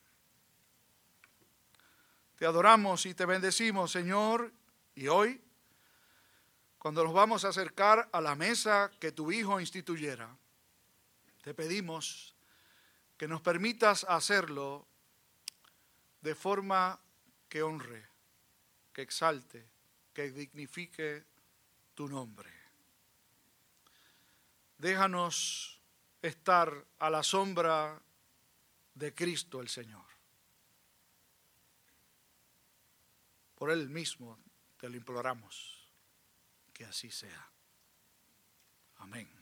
Te 2.37 2.45
adoramos 2.45 3.07
y 3.07 3.15
te 3.15 3.25
bendecimos, 3.25 3.91
Señor, 3.91 4.53
y 4.93 5.07
hoy, 5.07 5.41
cuando 6.77 7.03
nos 7.03 7.11
vamos 7.11 7.43
a 7.43 7.49
acercar 7.49 8.07
a 8.11 8.21
la 8.21 8.35
mesa 8.35 8.91
que 8.99 9.11
tu 9.11 9.31
Hijo 9.31 9.59
instituyera, 9.59 10.37
te 11.41 11.55
pedimos 11.55 12.35
que 13.17 13.27
nos 13.27 13.41
permitas 13.41 14.03
hacerlo 14.03 14.85
de 16.21 16.35
forma 16.35 16.99
que 17.49 17.63
honre, 17.63 18.05
que 18.93 19.01
exalte, 19.01 19.67
que 20.13 20.31
dignifique 20.31 21.25
tu 21.95 22.07
nombre. 22.07 22.53
Déjanos 24.77 25.81
estar 26.21 26.85
a 26.99 27.09
la 27.09 27.23
sombra 27.23 27.99
de 28.93 29.15
Cristo 29.15 29.59
el 29.59 29.69
Señor. 29.69 30.16
Por 33.57 33.71
Él 33.71 33.89
mismo 33.89 34.37
te 34.77 34.87
lo 34.87 34.97
imploramos, 34.97 35.91
que 36.73 36.85
así 36.85 37.09
sea. 37.09 37.51
Amén. 38.97 39.36